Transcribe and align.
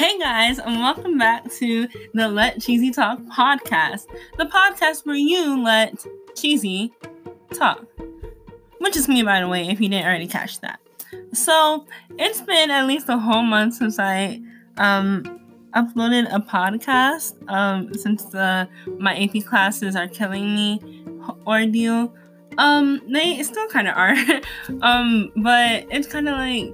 Hey 0.00 0.18
guys, 0.18 0.58
and 0.58 0.80
welcome 0.80 1.18
back 1.18 1.52
to 1.56 1.86
the 2.14 2.26
Let 2.26 2.58
Cheesy 2.62 2.90
Talk 2.90 3.18
podcast, 3.24 4.06
the 4.38 4.46
podcast 4.46 5.04
where 5.04 5.14
you 5.14 5.62
let 5.62 6.06
cheesy 6.34 6.90
talk. 7.52 7.84
Which 8.78 8.96
is 8.96 9.08
me, 9.08 9.22
by 9.22 9.40
the 9.40 9.48
way, 9.48 9.68
if 9.68 9.78
you 9.78 9.90
didn't 9.90 10.06
already 10.06 10.26
catch 10.26 10.58
that. 10.60 10.80
So 11.34 11.84
it's 12.18 12.40
been 12.40 12.70
at 12.70 12.86
least 12.86 13.10
a 13.10 13.18
whole 13.18 13.42
month 13.42 13.74
since 13.74 13.98
I 13.98 14.40
um 14.78 15.22
uploaded 15.74 16.34
a 16.34 16.40
podcast. 16.40 17.34
Um, 17.50 17.92
since 17.92 18.24
the 18.24 18.70
my 18.98 19.14
AP 19.22 19.44
classes 19.44 19.96
are 19.96 20.08
killing 20.08 20.54
me 20.54 21.04
ordeal. 21.46 22.14
Um, 22.56 23.02
they 23.06 23.42
still 23.42 23.68
kind 23.68 23.86
of 23.86 23.94
are. 23.98 24.16
um, 24.80 25.30
but 25.36 25.84
it's 25.90 26.06
kind 26.06 26.26
of 26.26 26.38
like 26.38 26.72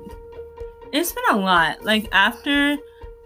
it's 0.93 1.11
been 1.11 1.25
a 1.31 1.39
lot. 1.39 1.85
Like 1.85 2.09
after 2.13 2.79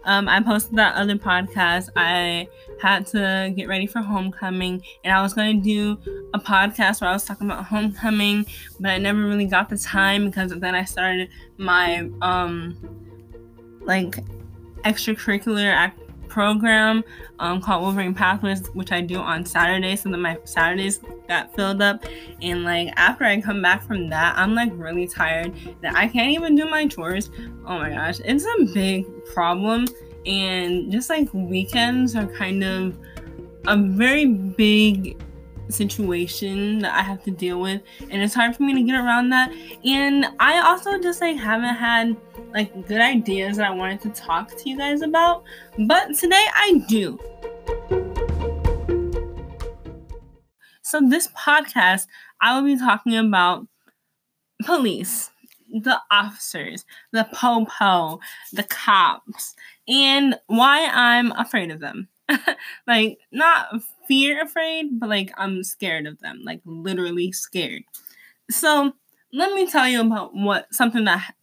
um, 0.03 0.27
I 0.27 0.41
posted 0.41 0.75
that 0.77 0.95
other 0.95 1.15
podcast. 1.15 1.89
I 1.95 2.47
had 2.81 3.05
to 3.07 3.53
get 3.55 3.67
ready 3.67 3.85
for 3.85 4.01
homecoming, 4.01 4.81
and 5.03 5.13
I 5.13 5.21
was 5.21 5.33
going 5.33 5.61
to 5.61 5.63
do 5.63 5.97
a 6.33 6.39
podcast 6.39 7.01
where 7.01 7.09
I 7.09 7.13
was 7.13 7.23
talking 7.23 7.47
about 7.47 7.65
homecoming, 7.65 8.45
but 8.79 8.91
I 8.91 8.97
never 8.97 9.19
really 9.19 9.45
got 9.45 9.69
the 9.69 9.77
time 9.77 10.25
because 10.25 10.51
then 10.51 10.75
I 10.75 10.85
started 10.85 11.29
my 11.57 12.09
um 12.21 12.77
like 13.81 14.17
extracurricular 14.83 15.71
act- 15.71 16.00
program 16.31 17.03
um, 17.39 17.61
called 17.61 17.83
Wolverine 17.83 18.13
Pathways, 18.13 18.65
which 18.69 18.91
I 18.91 19.01
do 19.01 19.17
on 19.17 19.45
Saturdays. 19.45 20.01
So 20.01 20.09
then 20.09 20.21
my 20.21 20.37
Saturdays 20.45 20.99
got 21.27 21.53
filled 21.55 21.81
up. 21.81 22.05
And 22.41 22.63
like 22.63 22.93
after 22.95 23.25
I 23.25 23.41
come 23.41 23.61
back 23.61 23.83
from 23.83 24.09
that, 24.09 24.37
I'm 24.37 24.55
like 24.55 24.71
really 24.73 25.07
tired 25.07 25.53
that 25.81 25.95
I 25.95 26.07
can't 26.07 26.31
even 26.31 26.55
do 26.55 26.69
my 26.69 26.87
chores. 26.87 27.29
Oh 27.65 27.77
my 27.77 27.89
gosh, 27.89 28.19
it's 28.23 28.45
a 28.45 28.73
big 28.73 29.05
problem. 29.25 29.87
And 30.25 30.91
just 30.91 31.09
like 31.09 31.27
weekends 31.33 32.15
are 32.15 32.27
kind 32.27 32.63
of 32.63 32.97
a 33.67 33.77
very 33.77 34.25
big 34.25 35.21
situation 35.71 36.79
that 36.79 36.93
I 36.93 37.01
have 37.01 37.23
to 37.23 37.31
deal 37.31 37.59
with, 37.59 37.81
and 38.09 38.21
it's 38.21 38.33
hard 38.33 38.55
for 38.55 38.63
me 38.63 38.73
to 38.73 38.83
get 38.83 38.95
around 38.95 39.29
that. 39.29 39.51
And 39.85 40.25
I 40.39 40.59
also 40.59 40.99
just 40.99 41.21
like 41.21 41.37
haven't 41.37 41.75
had 41.75 42.15
like 42.53 42.87
good 42.87 43.01
ideas 43.01 43.57
that 43.57 43.67
I 43.67 43.73
wanted 43.73 44.01
to 44.01 44.09
talk 44.09 44.55
to 44.55 44.69
you 44.69 44.77
guys 44.77 45.01
about, 45.01 45.43
but 45.87 46.15
today 46.15 46.45
I 46.53 46.83
do. 46.87 47.19
So, 50.83 50.99
this 50.99 51.27
podcast, 51.29 52.07
I 52.41 52.53
will 52.53 52.65
be 52.65 52.77
talking 52.77 53.15
about 53.15 53.65
police, 54.65 55.31
the 55.71 55.97
officers, 56.11 56.85
the 57.13 57.27
po-po, 57.33 58.19
the 58.51 58.63
cops, 58.63 59.55
and 59.87 60.37
why 60.47 60.89
I'm 60.91 61.31
afraid 61.31 61.71
of 61.71 61.79
them. 61.79 62.09
like, 62.87 63.19
not 63.31 63.67
fear 64.07 64.41
afraid, 64.41 64.99
but 64.99 65.09
like 65.09 65.31
I'm 65.37 65.63
scared 65.63 66.07
of 66.07 66.19
them, 66.19 66.41
like 66.43 66.61
literally 66.65 67.31
scared. 67.31 67.83
So, 68.49 68.93
let 69.33 69.53
me 69.53 69.69
tell 69.69 69.87
you 69.87 70.01
about 70.01 70.35
what 70.35 70.73
something 70.73 71.05
that 71.05 71.33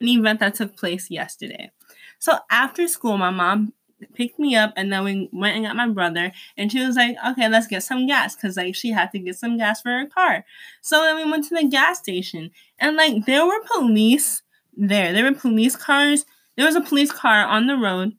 an 0.00 0.08
event 0.08 0.40
that 0.40 0.54
took 0.54 0.76
place 0.76 1.10
yesterday. 1.10 1.70
So 2.18 2.38
after 2.50 2.88
school, 2.88 3.18
my 3.18 3.30
mom 3.30 3.72
picked 4.14 4.38
me 4.38 4.56
up 4.56 4.72
and 4.76 4.90
then 4.90 5.04
we 5.04 5.28
went 5.30 5.56
and 5.56 5.66
got 5.66 5.76
my 5.76 5.86
brother 5.86 6.32
and 6.56 6.72
she 6.72 6.82
was 6.82 6.96
like 6.96 7.14
okay 7.28 7.50
let's 7.50 7.66
get 7.66 7.82
some 7.82 8.06
gas 8.06 8.34
because 8.34 8.56
like 8.56 8.74
she 8.74 8.90
had 8.90 9.12
to 9.12 9.18
get 9.18 9.36
some 9.36 9.58
gas 9.58 9.82
for 9.82 9.90
her 9.90 10.06
car 10.06 10.42
so 10.80 11.02
then 11.02 11.16
we 11.16 11.30
went 11.30 11.46
to 11.46 11.54
the 11.54 11.68
gas 11.68 11.98
station 11.98 12.50
and 12.78 12.96
like 12.96 13.26
there 13.26 13.44
were 13.44 13.60
police 13.74 14.40
there 14.74 15.12
there 15.12 15.24
were 15.24 15.38
police 15.38 15.76
cars 15.76 16.24
there 16.56 16.64
was 16.64 16.74
a 16.74 16.80
police 16.80 17.12
car 17.12 17.44
on 17.44 17.66
the 17.66 17.76
road 17.76 18.16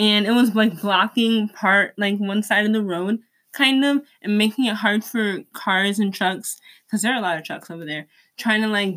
and 0.00 0.26
it 0.26 0.32
was 0.32 0.54
like 0.54 0.80
blocking 0.80 1.50
part 1.50 1.92
like 1.98 2.16
one 2.16 2.42
side 2.42 2.64
of 2.64 2.72
the 2.72 2.82
road 2.82 3.18
kind 3.52 3.84
of 3.84 4.00
and 4.22 4.38
making 4.38 4.64
it 4.64 4.74
hard 4.74 5.04
for 5.04 5.40
cars 5.52 5.98
and 5.98 6.14
trucks 6.14 6.58
because 6.86 7.02
there 7.02 7.12
are 7.12 7.18
a 7.18 7.22
lot 7.22 7.36
of 7.36 7.44
trucks 7.44 7.70
over 7.70 7.84
there 7.84 8.06
trying 8.38 8.62
to 8.62 8.68
like 8.68 8.96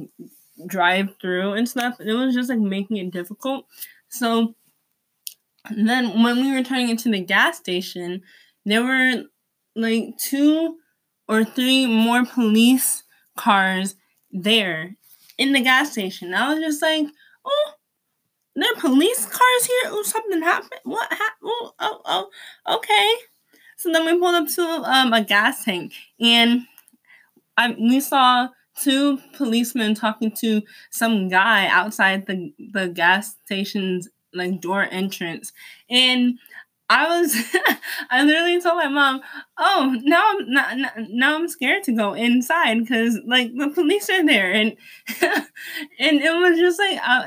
drive 0.66 1.10
through 1.20 1.54
and 1.54 1.68
stuff. 1.68 1.96
It 2.00 2.14
was 2.14 2.34
just 2.34 2.50
like 2.50 2.60
making 2.60 2.98
it 2.98 3.12
difficult. 3.12 3.66
So 4.08 4.56
then 5.76 6.24
when 6.24 6.38
we 6.38 6.54
were 6.54 6.64
turning 6.64 6.90
into 6.90 7.12
the 7.12 7.20
gas 7.20 7.58
station, 7.58 8.22
there 8.66 8.84
were 8.84 9.24
like 9.76 10.18
two 10.18 10.78
or 11.28 11.44
three 11.44 11.86
more 11.86 12.26
police 12.26 13.04
cars 13.36 13.96
there 14.32 14.96
in 15.38 15.52
the 15.52 15.62
gas 15.62 15.92
station. 15.92 16.34
I 16.34 16.54
was 16.54 16.64
just 16.64 16.82
like, 16.82 17.08
oh, 17.46 17.72
there 18.56 18.72
are 18.72 18.80
police 18.80 19.26
cars 19.26 19.66
here. 19.66 19.92
Oh, 19.92 20.04
something 20.04 20.42
happened. 20.42 20.82
What 20.84 21.10
happened? 21.12 21.42
Oh, 21.44 21.72
oh, 21.80 22.02
oh, 22.06 22.76
okay. 22.78 23.16
So 23.78 23.92
then 23.92 24.06
we 24.06 24.20
pulled 24.20 24.36
up 24.36 24.48
to 24.56 24.62
um, 24.62 25.14
a 25.14 25.24
gas 25.24 25.66
tank 25.66 25.94
and 26.20 26.62
I, 27.58 27.76
we 27.80 28.00
saw 28.00 28.50
two 28.80 29.20
policemen 29.36 29.94
talking 29.96 30.32
to 30.32 30.62
some 30.90 31.30
guy 31.30 31.68
outside 31.68 32.26
the 32.26 32.54
the 32.74 32.90
gas 32.90 33.36
station's 33.46 34.10
like 34.34 34.60
door 34.62 34.88
entrance 34.90 35.52
and 35.90 36.40
I 36.90 37.20
was 37.20 37.36
I 38.12 38.24
literally 38.24 38.62
told 38.62 38.78
my 38.78 38.88
mom, 38.90 39.22
"Oh, 39.58 39.98
now 40.04 40.24
I'm 40.32 40.52
not, 40.52 40.78
now 41.10 41.36
I'm 41.36 41.48
scared 41.48 41.84
to 41.84 41.92
go 41.94 42.14
inside 42.14 42.80
because 42.80 43.20
like 43.26 43.52
the 43.56 43.70
police 43.70 44.10
are 44.10 44.26
there." 44.26 44.52
And 44.52 44.76
and 46.00 46.22
it 46.22 46.34
was 46.36 46.60
just 46.60 46.80
like 46.80 47.00
uh, 47.04 47.26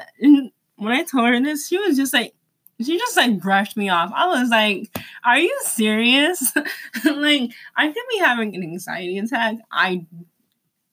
when 0.77 0.93
I 0.93 1.03
told 1.03 1.29
her 1.29 1.41
this, 1.41 1.69
she 1.69 1.79
was 1.79 1.97
just 1.97 2.13
like 2.13 2.35
she 2.81 2.99
just 2.99 3.17
like 3.17 3.41
brushed 3.41 3.77
me 3.77 3.89
off. 3.89 4.13
I 4.15 4.27
was 4.27 4.51
like, 4.51 4.95
"Are 5.25 5.39
you 5.39 5.57
serious?" 5.65 6.53
like 7.05 7.51
I 7.77 7.87
could 7.89 8.05
be 8.11 8.19
having 8.19 8.55
an 8.55 8.63
anxiety 8.63 9.19
attack. 9.19 9.57
I 9.73 10.07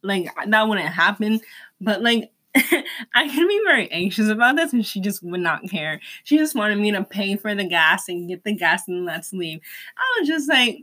like 0.01 0.29
that 0.47 0.67
wouldn't 0.67 0.87
happen. 0.87 1.41
But 1.81 2.01
like 2.01 2.31
I 2.55 3.27
can 3.27 3.47
be 3.47 3.61
very 3.65 3.91
anxious 3.91 4.29
about 4.29 4.55
this 4.55 4.73
and 4.73 4.85
she 4.85 5.01
just 5.01 5.23
would 5.23 5.41
not 5.41 5.69
care. 5.69 5.99
She 6.23 6.37
just 6.37 6.55
wanted 6.55 6.77
me 6.77 6.91
to 6.91 7.03
pay 7.03 7.35
for 7.35 7.55
the 7.55 7.65
gas 7.65 8.07
and 8.07 8.29
get 8.29 8.43
the 8.43 8.53
gas 8.53 8.87
and 8.87 9.05
let's 9.05 9.33
leave. 9.33 9.59
I 9.97 10.19
was 10.19 10.27
just 10.27 10.47
like, 10.47 10.77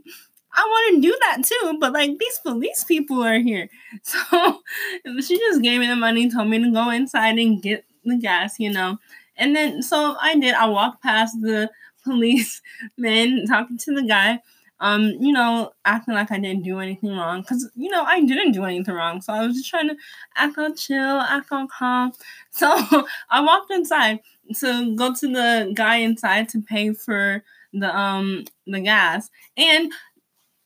I 0.53 0.61
want 0.61 0.95
to 0.95 1.01
do 1.01 1.17
that 1.21 1.43
too, 1.45 1.77
but 1.79 1.93
like 1.93 2.17
these 2.19 2.39
police 2.39 2.83
people 2.83 3.23
are 3.23 3.39
here. 3.39 3.69
So 4.03 4.61
she 5.21 5.37
just 5.37 5.61
gave 5.61 5.79
me 5.79 5.87
the 5.87 5.95
money, 5.95 6.29
told 6.29 6.49
me 6.49 6.59
to 6.59 6.71
go 6.71 6.89
inside 6.89 7.37
and 7.37 7.61
get 7.61 7.85
the 8.03 8.17
gas, 8.17 8.59
you 8.59 8.71
know. 8.71 8.97
And 9.37 9.55
then 9.55 9.81
so 9.81 10.15
I 10.19 10.35
did. 10.37 10.53
I 10.53 10.67
walked 10.67 11.03
past 11.03 11.39
the 11.41 11.69
policeman 12.03 13.45
talking 13.47 13.77
to 13.77 13.93
the 13.93 14.03
guy 14.03 14.39
um, 14.81 15.13
you 15.19 15.31
know, 15.31 15.71
acting 15.85 16.15
like 16.15 16.31
I 16.31 16.39
didn't 16.39 16.63
do 16.63 16.79
anything 16.79 17.11
wrong. 17.15 17.43
Cause, 17.43 17.69
you 17.75 17.89
know, 17.89 18.03
I 18.03 18.19
didn't 18.21 18.51
do 18.51 18.63
anything 18.65 18.95
wrong. 18.95 19.21
So 19.21 19.31
I 19.31 19.45
was 19.45 19.55
just 19.55 19.69
trying 19.69 19.89
to 19.89 19.95
act 20.35 20.57
all 20.57 20.73
chill, 20.73 21.19
act 21.19 21.51
all 21.51 21.67
calm. 21.67 22.11
So 22.53 22.67
I 23.29 23.39
walked 23.41 23.71
inside 23.71 24.19
to 24.57 24.93
go 24.95 25.13
to 25.13 25.27
the 25.27 25.71
guy 25.73 25.97
inside 25.97 26.49
to 26.49 26.61
pay 26.61 26.91
for 26.93 27.43
the 27.71 27.97
um 27.97 28.43
the 28.67 28.81
gas. 28.81 29.29
And 29.55 29.93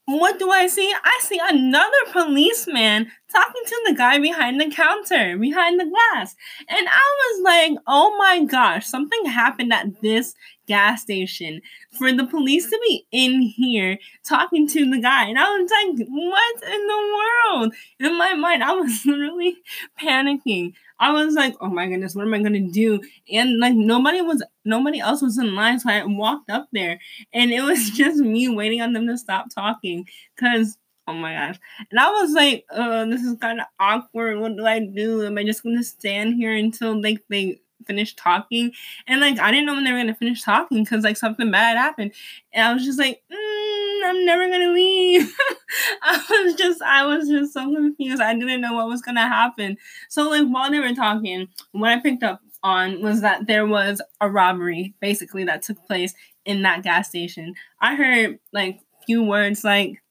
what 0.06 0.40
do 0.40 0.50
I 0.50 0.66
see? 0.66 0.92
I 0.92 1.20
see 1.22 1.40
another 1.44 1.92
policeman 2.12 3.12
talking 3.36 3.64
to 3.66 3.82
the 3.88 3.96
guy 3.96 4.18
behind 4.20 4.62
the 4.62 4.70
counter, 4.70 5.38
behind 5.38 5.80
the 5.80 5.86
glass. 5.86 6.36
And 6.70 6.88
I 6.88 6.92
was 6.92 7.44
like, 7.44 7.78
oh 7.88 8.16
my 8.18 8.44
gosh, 8.46 8.86
something 8.86 9.26
happened 9.26 9.74
at 9.74 10.02
this 10.02 10.34
gas 10.68 11.02
station 11.02 11.62
for 11.98 12.12
the 12.12 12.26
police 12.26 12.70
to 12.70 12.80
be 12.88 13.06
in 13.12 13.42
here 13.42 13.98
talking 14.24 14.68
to 14.68 14.90
the 14.90 15.00
guy. 15.00 15.26
And 15.28 15.38
I 15.38 15.44
was 15.44 15.70
like, 15.72 16.08
what 16.08 16.64
in 16.64 16.88
the 16.88 17.18
world? 17.18 17.74
In 18.00 18.18
my 18.18 18.34
mind, 18.34 18.64
I 18.64 18.74
was 18.74 19.02
literally 19.06 19.58
panicking. 20.02 20.74
I 21.00 21.12
was 21.12 21.34
like, 21.34 21.56
oh 21.60 21.68
my 21.68 21.88
goodness, 21.88 22.16
what 22.16 22.26
am 22.26 22.34
I 22.34 22.42
gonna 22.42 22.62
do? 22.62 23.02
And 23.32 23.60
like 23.60 23.76
nobody 23.76 24.22
was 24.22 24.44
nobody 24.64 25.00
else 25.00 25.22
was 25.22 25.38
in 25.38 25.54
line, 25.54 25.80
so 25.80 25.90
I 25.90 26.06
walked 26.06 26.50
up 26.50 26.70
there 26.72 27.00
and 27.34 27.52
it 27.52 27.62
was 27.62 27.90
just 27.94 28.20
me 28.20 28.48
waiting 28.48 28.82
on 28.82 28.94
them 28.94 29.08
to 29.08 29.18
stop 29.18 29.48
talking. 29.54 30.08
Cause 30.40 30.78
oh 31.08 31.14
my 31.14 31.34
gosh. 31.34 31.60
And 31.92 32.00
I 32.00 32.10
was 32.10 32.32
like, 32.32 32.66
uh, 32.72 33.06
this 33.06 33.22
is 33.22 33.38
kind 33.40 33.60
of 33.60 33.68
awkward. 33.80 34.40
What 34.40 34.56
do 34.56 34.66
I 34.66 34.80
do? 34.80 35.26
Am 35.26 35.38
I 35.38 35.44
just 35.44 35.64
gonna 35.64 35.84
stand 35.84 36.36
here 36.36 36.54
until 36.54 37.02
like 37.02 37.24
they 37.30 37.62
finish 37.86 38.16
talking? 38.16 38.72
And 39.08 39.22
like 39.22 39.40
I 39.40 39.52
didn't 39.52 39.66
know 39.68 39.76
when 39.76 39.84
they 39.84 39.92
were 39.92 40.00
gonna 40.00 40.16
finish 40.16 40.42
talking 40.44 40.84
because 40.84 41.04
like 41.04 41.18
something 41.18 41.52
bad 41.52 41.78
happened. 41.78 42.14
And 42.54 42.68
I 42.68 42.74
was 42.74 42.86
just 42.86 43.00
like, 43.00 43.22
mm, 43.32 44.02
I'm 44.06 44.26
never 44.26 44.48
gonna 44.50 44.72
leave. 44.72 45.32
I 46.02 46.44
was 46.44 46.56
just 46.56 46.82
I 46.82 47.06
was 47.06 47.28
just 47.30 47.54
so 47.54 47.74
confused. 47.74 48.22
I 48.22 48.34
didn't 48.34 48.62
know 48.62 48.74
what 48.74 48.88
was 48.88 49.02
gonna 49.02 49.28
happen. 49.28 49.78
So 50.10 50.30
like 50.30 50.48
while 50.48 50.72
they 50.72 50.80
were 50.80 50.94
talking, 50.96 51.48
what 51.72 51.92
I 51.92 52.00
picked 52.00 52.24
up 52.24 52.42
on 52.64 53.02
was 53.02 53.22
that 53.22 53.46
there 53.46 53.68
was 53.68 54.02
a 54.22 54.30
robbery 54.30 54.96
basically 55.00 55.44
that 55.44 55.62
took 55.62 55.86
place 55.86 56.16
in 56.46 56.64
that 56.64 56.82
gas 56.84 57.10
station. 57.10 57.54
I 57.80 57.96
heard 57.96 58.40
like 58.54 58.80
few 59.06 59.24
words 59.24 59.64
like 59.64 60.02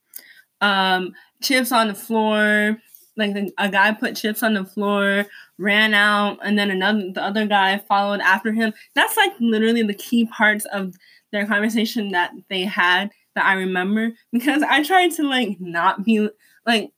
um 0.61 1.13
chips 1.41 1.71
on 1.71 1.87
the 1.87 1.93
floor 1.93 2.77
like 3.17 3.35
a 3.57 3.69
guy 3.69 3.93
put 3.93 4.15
chips 4.15 4.43
on 4.43 4.53
the 4.53 4.65
floor, 4.65 5.25
ran 5.57 5.93
out, 5.93 6.39
and 6.43 6.57
then 6.57 6.69
another 6.69 7.11
the 7.13 7.23
other 7.23 7.45
guy 7.45 7.77
followed 7.77 8.19
after 8.19 8.51
him. 8.51 8.73
That's 8.93 9.15
like 9.15 9.31
literally 9.39 9.83
the 9.83 9.93
key 9.93 10.25
parts 10.25 10.65
of 10.65 10.95
their 11.31 11.45
conversation 11.45 12.11
that 12.11 12.31
they 12.49 12.63
had 12.63 13.11
that 13.35 13.45
I 13.45 13.53
remember 13.53 14.11
because 14.31 14.63
I 14.63 14.83
tried 14.83 15.11
to 15.13 15.23
like 15.23 15.59
not 15.59 16.03
be 16.03 16.29
like 16.65 16.91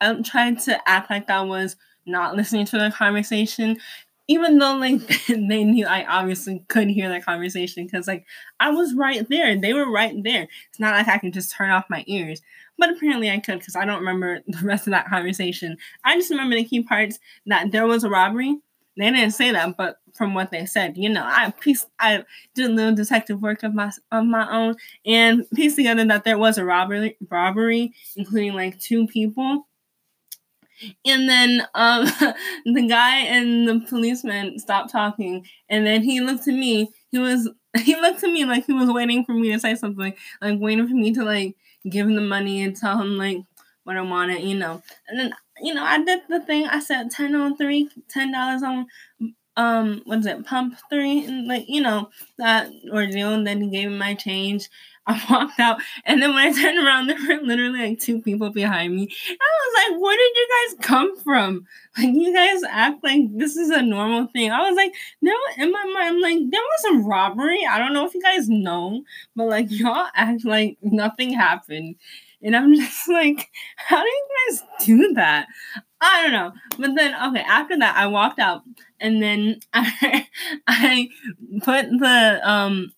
I 0.00 0.20
tried 0.22 0.58
to 0.60 0.88
act 0.88 1.10
like 1.10 1.28
I 1.30 1.42
was 1.42 1.76
not 2.06 2.36
listening 2.36 2.66
to 2.66 2.78
their 2.78 2.90
conversation 2.90 3.78
even 4.26 4.58
though 4.58 4.76
like 4.76 5.00
they 5.28 5.64
knew 5.64 5.86
I 5.86 6.04
obviously 6.04 6.64
could 6.68 6.88
hear 6.88 7.08
their 7.08 7.20
conversation 7.20 7.84
because 7.84 8.06
like 8.06 8.26
I 8.60 8.70
was 8.70 8.94
right 8.94 9.26
there, 9.28 9.58
they 9.58 9.74
were 9.74 9.90
right 9.90 10.14
there. 10.22 10.48
It's 10.70 10.80
not 10.80 10.94
like 10.94 11.08
I 11.08 11.18
can 11.18 11.32
just 11.32 11.52
turn 11.52 11.70
off 11.70 11.90
my 11.90 12.04
ears, 12.06 12.40
but 12.78 12.90
apparently 12.90 13.30
I 13.30 13.38
could 13.38 13.58
because 13.58 13.76
I 13.76 13.84
don't 13.84 14.00
remember 14.00 14.40
the 14.46 14.66
rest 14.66 14.86
of 14.86 14.92
that 14.92 15.08
conversation. 15.08 15.76
I 16.04 16.16
just 16.16 16.30
remember 16.30 16.56
the 16.56 16.64
key 16.64 16.82
parts 16.82 17.18
that 17.46 17.72
there 17.72 17.86
was 17.86 18.04
a 18.04 18.10
robbery. 18.10 18.58
They 18.96 19.10
didn't 19.10 19.32
say 19.32 19.50
that, 19.50 19.76
but 19.76 19.96
from 20.14 20.34
what 20.34 20.52
they 20.52 20.66
said, 20.66 20.96
you 20.96 21.08
know, 21.08 21.24
I 21.24 21.52
pieced, 21.58 21.88
I 21.98 22.24
did 22.54 22.70
a 22.70 22.72
little 22.72 22.94
detective 22.94 23.42
work 23.42 23.64
of 23.64 23.74
my 23.74 23.90
of 24.12 24.24
my 24.24 24.48
own 24.52 24.76
and 25.04 25.44
pieced 25.50 25.74
together 25.74 26.04
that 26.04 26.22
there 26.22 26.38
was 26.38 26.58
a 26.58 26.64
robbery, 26.64 27.16
robbery, 27.28 27.92
including 28.16 28.54
like 28.54 28.78
two 28.78 29.08
people 29.08 29.66
and 31.04 31.28
then 31.28 31.66
um, 31.74 32.04
the 32.64 32.86
guy 32.88 33.18
and 33.18 33.68
the 33.68 33.80
policeman 33.88 34.58
stopped 34.58 34.90
talking, 34.90 35.46
and 35.68 35.86
then 35.86 36.02
he 36.02 36.20
looked 36.20 36.48
at 36.48 36.54
me. 36.54 36.90
He 37.10 37.18
was 37.18 37.48
he 37.78 37.96
looked 37.96 38.22
at 38.22 38.30
me 38.30 38.44
like 38.44 38.66
he 38.66 38.72
was 38.72 38.90
waiting 38.90 39.24
for 39.24 39.32
me 39.32 39.52
to 39.52 39.60
say 39.60 39.74
something, 39.74 40.14
like 40.40 40.60
waiting 40.60 40.88
for 40.88 40.94
me 40.94 41.12
to 41.14 41.24
like 41.24 41.56
give 41.88 42.06
him 42.06 42.14
the 42.14 42.20
money 42.22 42.62
and 42.62 42.76
tell 42.76 43.00
him 43.00 43.16
like 43.16 43.38
what 43.84 43.96
I 43.96 44.02
wanted, 44.02 44.42
you 44.42 44.56
know. 44.56 44.82
And 45.08 45.18
then 45.18 45.34
you 45.60 45.74
know 45.74 45.84
I 45.84 46.02
did 46.02 46.20
the 46.28 46.40
thing. 46.40 46.66
I 46.66 46.80
said 46.80 47.10
ten 47.10 47.34
on 47.34 47.56
three, 47.56 47.88
ten 48.08 48.32
dollars 48.32 48.62
on 48.62 48.86
um 49.56 50.02
what's 50.04 50.26
it 50.26 50.44
pump 50.46 50.76
three, 50.90 51.24
and 51.26 51.46
like 51.46 51.64
you 51.68 51.80
know 51.80 52.10
that 52.38 52.70
ordeal. 52.92 53.32
And 53.34 53.46
then 53.46 53.62
he 53.62 53.70
gave 53.70 53.90
me 53.90 53.98
my 53.98 54.14
change. 54.14 54.68
I 55.06 55.22
walked 55.28 55.60
out, 55.60 55.80
and 56.06 56.22
then 56.22 56.34
when 56.34 56.48
I 56.48 56.52
turned 56.52 56.78
around, 56.78 57.08
there 57.08 57.16
were 57.16 57.44
literally 57.44 57.90
like 57.90 58.00
two 58.00 58.22
people 58.22 58.48
behind 58.48 58.94
me. 58.94 59.02
I 59.28 59.34
was 59.34 59.74
like, 59.92 60.00
"Where 60.00 60.16
did 60.16 60.36
you 60.36 60.48
guys 60.48 60.86
come 60.86 61.16
from? 61.18 61.66
Like, 61.98 62.14
you 62.14 62.34
guys 62.34 62.62
act 62.70 63.04
like 63.04 63.20
this 63.36 63.56
is 63.56 63.68
a 63.68 63.82
normal 63.82 64.28
thing." 64.28 64.50
I 64.50 64.66
was 64.68 64.76
like, 64.76 64.94
"No." 65.20 65.32
In 65.58 65.70
my 65.70 65.84
mind, 65.94 66.16
I'm 66.16 66.20
like, 66.22 66.38
"There 66.50 66.60
was 66.60 66.84
a 66.94 67.06
robbery. 67.06 67.66
I 67.68 67.78
don't 67.78 67.92
know 67.92 68.06
if 68.06 68.14
you 68.14 68.22
guys 68.22 68.48
know, 68.48 69.04
but 69.36 69.48
like, 69.48 69.66
y'all 69.70 70.08
act 70.14 70.44
like 70.46 70.78
nothing 70.82 71.34
happened." 71.34 71.96
And 72.42 72.56
I'm 72.56 72.74
just 72.76 73.08
like, 73.08 73.50
"How 73.76 74.00
do 74.02 74.08
you 74.08 74.28
guys 74.48 74.62
do 74.86 75.12
that?" 75.14 75.48
I 76.00 76.22
don't 76.22 76.32
know. 76.32 76.52
But 76.78 76.94
then, 76.94 77.14
okay, 77.28 77.44
after 77.46 77.78
that, 77.78 77.96
I 77.96 78.06
walked 78.06 78.38
out, 78.38 78.62
and 79.00 79.22
then 79.22 79.60
I 79.74 80.28
I 80.66 81.08
put 81.62 81.86
the 81.90 82.40
um 82.42 82.92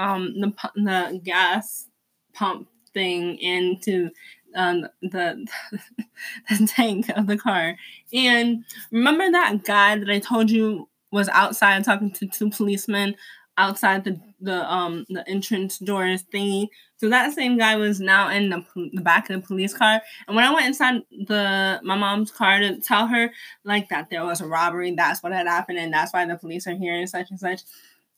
um 0.00 0.34
the 0.40 0.52
the 0.74 1.20
gas 1.22 1.86
pump 2.32 2.68
thing 2.92 3.36
into 3.38 4.10
um, 4.56 4.86
the 5.02 5.46
the 6.48 6.66
tank 6.66 7.08
of 7.10 7.26
the 7.26 7.36
car. 7.36 7.76
And 8.12 8.64
remember 8.90 9.30
that 9.30 9.64
guy 9.64 9.96
that 9.96 10.10
I 10.10 10.18
told 10.18 10.50
you 10.50 10.88
was 11.12 11.28
outside 11.28 11.84
talking 11.84 12.12
to 12.12 12.26
two 12.26 12.50
policemen 12.50 13.16
outside 13.58 14.04
the 14.04 14.18
the 14.40 14.72
um 14.72 15.04
the 15.10 15.28
entrance 15.28 15.78
doors 15.78 16.24
thingy. 16.32 16.68
So 16.96 17.08
that 17.08 17.32
same 17.32 17.58
guy 17.58 17.76
was 17.76 18.00
now 18.00 18.28
in 18.28 18.50
the, 18.50 18.64
the 18.92 19.00
back 19.02 19.28
of 19.28 19.40
the 19.40 19.46
police 19.46 19.74
car. 19.74 20.00
And 20.26 20.36
when 20.36 20.44
I 20.44 20.52
went 20.52 20.66
inside 20.66 21.02
the 21.26 21.80
my 21.82 21.96
mom's 21.96 22.30
car 22.30 22.58
to 22.60 22.80
tell 22.80 23.06
her 23.06 23.30
like 23.64 23.88
that 23.88 24.08
there 24.10 24.24
was 24.24 24.40
a 24.40 24.46
robbery, 24.46 24.94
that's 24.94 25.22
what 25.22 25.32
had 25.32 25.46
happened, 25.46 25.78
and 25.78 25.92
that's 25.92 26.12
why 26.12 26.24
the 26.26 26.36
police 26.36 26.66
are 26.66 26.74
here 26.74 26.94
and 26.94 27.08
such 27.08 27.30
and 27.30 27.40
such. 27.40 27.62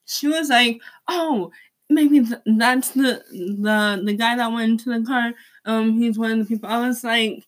She 0.05 0.29
was 0.29 0.49
like, 0.49 0.81
"Oh, 1.09 1.53
maybe 1.95 2.21
th- 2.25 2.41
that's 2.47 2.91
the 2.91 3.23
the 3.31 4.03
the 4.05 4.15
guy 4.15 4.37
that 4.37 4.53
went 4.53 4.71
into 4.73 4.91
the 4.99 5.05
car. 5.07 5.33
Um, 5.65 5.93
he's 5.99 6.19
one 6.19 6.33
of 6.33 6.39
the 6.39 6.45
people. 6.45 6.69
I 6.69 6.87
was 6.87 7.05
like, 7.05 7.45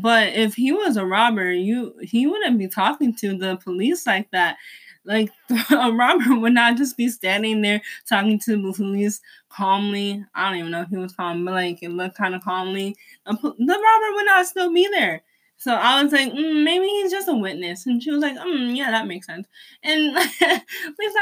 but 0.00 0.28
if 0.34 0.54
he 0.54 0.72
was 0.72 0.96
a 0.96 1.04
robber, 1.06 1.52
you 1.52 1.94
he 2.02 2.26
wouldn't 2.26 2.58
be 2.58 2.68
talking 2.68 3.14
to 3.16 3.36
the 3.36 3.56
police 3.56 4.06
like 4.06 4.30
that. 4.32 4.56
Like 5.04 5.30
a 5.70 5.92
robber 5.92 6.36
would 6.38 6.54
not 6.54 6.76
just 6.76 6.96
be 6.96 7.08
standing 7.08 7.60
there 7.62 7.82
talking 8.08 8.38
to 8.40 8.56
the 8.56 8.72
police 8.72 9.20
calmly. 9.50 10.24
I 10.34 10.48
don't 10.48 10.58
even 10.58 10.70
know 10.70 10.82
if 10.82 10.88
he 10.88 10.96
was 10.96 11.14
calm, 11.14 11.44
but 11.44 11.52
like 11.54 11.82
it 11.82 11.90
looked 11.90 12.16
kind 12.16 12.34
of 12.34 12.42
calmly. 12.42 12.96
The 13.26 13.34
robber 13.42 14.14
would 14.14 14.26
not 14.26 14.46
still 14.46 14.72
be 14.72 14.88
there. 14.90 15.22
So 15.64 15.72
I 15.74 16.02
was 16.02 16.12
like, 16.12 16.30
mm, 16.30 16.62
maybe 16.62 16.84
he's 16.84 17.10
just 17.10 17.26
a 17.26 17.32
witness. 17.34 17.86
And 17.86 18.02
she 18.02 18.10
was 18.10 18.20
like, 18.20 18.36
mm, 18.36 18.76
yeah, 18.76 18.90
that 18.90 19.06
makes 19.06 19.26
sense. 19.26 19.48
And 19.82 20.14
we 20.14 20.20
started 20.20 20.60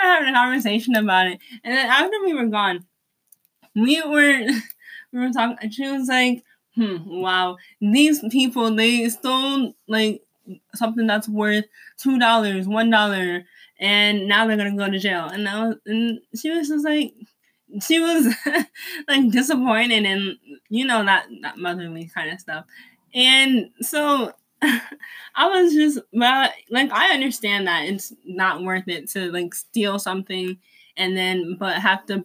having 0.03 0.29
a 0.31 0.33
conversation 0.33 0.97
about 0.97 1.29
it. 1.29 1.39
And 1.63 1.73
then 1.73 1.87
after 1.87 2.17
we 2.25 2.35
were 2.35 2.47
gone, 2.47 2.85
we 3.77 4.03
were 4.03 4.41
we 5.13 5.21
were 5.21 5.31
talking. 5.31 5.59
And 5.63 5.73
she 5.73 5.89
was 5.89 6.09
like, 6.09 6.43
hmm, 6.75 6.97
wow, 7.07 7.57
these 7.81 8.21
people 8.33 8.75
they 8.75 9.09
stole 9.11 9.75
like 9.87 10.23
something 10.75 11.07
that's 11.07 11.29
worth 11.29 11.67
two 12.01 12.19
dollars, 12.19 12.67
one 12.67 12.91
dollar, 12.91 13.45
and 13.79 14.27
now 14.27 14.49
they're 14.49 14.57
gonna 14.57 14.77
go 14.77 14.91
to 14.91 14.99
jail. 14.99 15.27
And 15.27 15.49
I 15.49 15.69
was, 15.69 15.77
and 15.87 16.19
she 16.35 16.51
was 16.51 16.67
just 16.67 16.85
like, 16.85 17.15
she 17.81 18.01
was 18.01 18.35
like 19.09 19.31
disappointed 19.31 20.05
and 20.05 20.37
you 20.69 20.85
know 20.85 21.05
that 21.05 21.27
that 21.43 21.59
motherly 21.59 22.11
kind 22.13 22.33
of 22.33 22.41
stuff. 22.41 22.65
And 23.15 23.71
so 23.81 24.33
I 24.63 25.47
was 25.49 25.75
just 25.75 25.99
like 26.13 26.91
I 26.93 27.13
understand 27.13 27.67
that 27.67 27.85
it's 27.85 28.13
not 28.25 28.63
worth 28.63 28.89
it 28.89 29.09
to 29.11 29.31
like 29.33 29.55
steal 29.55 29.99
something 29.99 30.59
and 30.97 31.17
then 31.17 31.57
but 31.59 31.77
have 31.77 32.07
to 32.07 32.25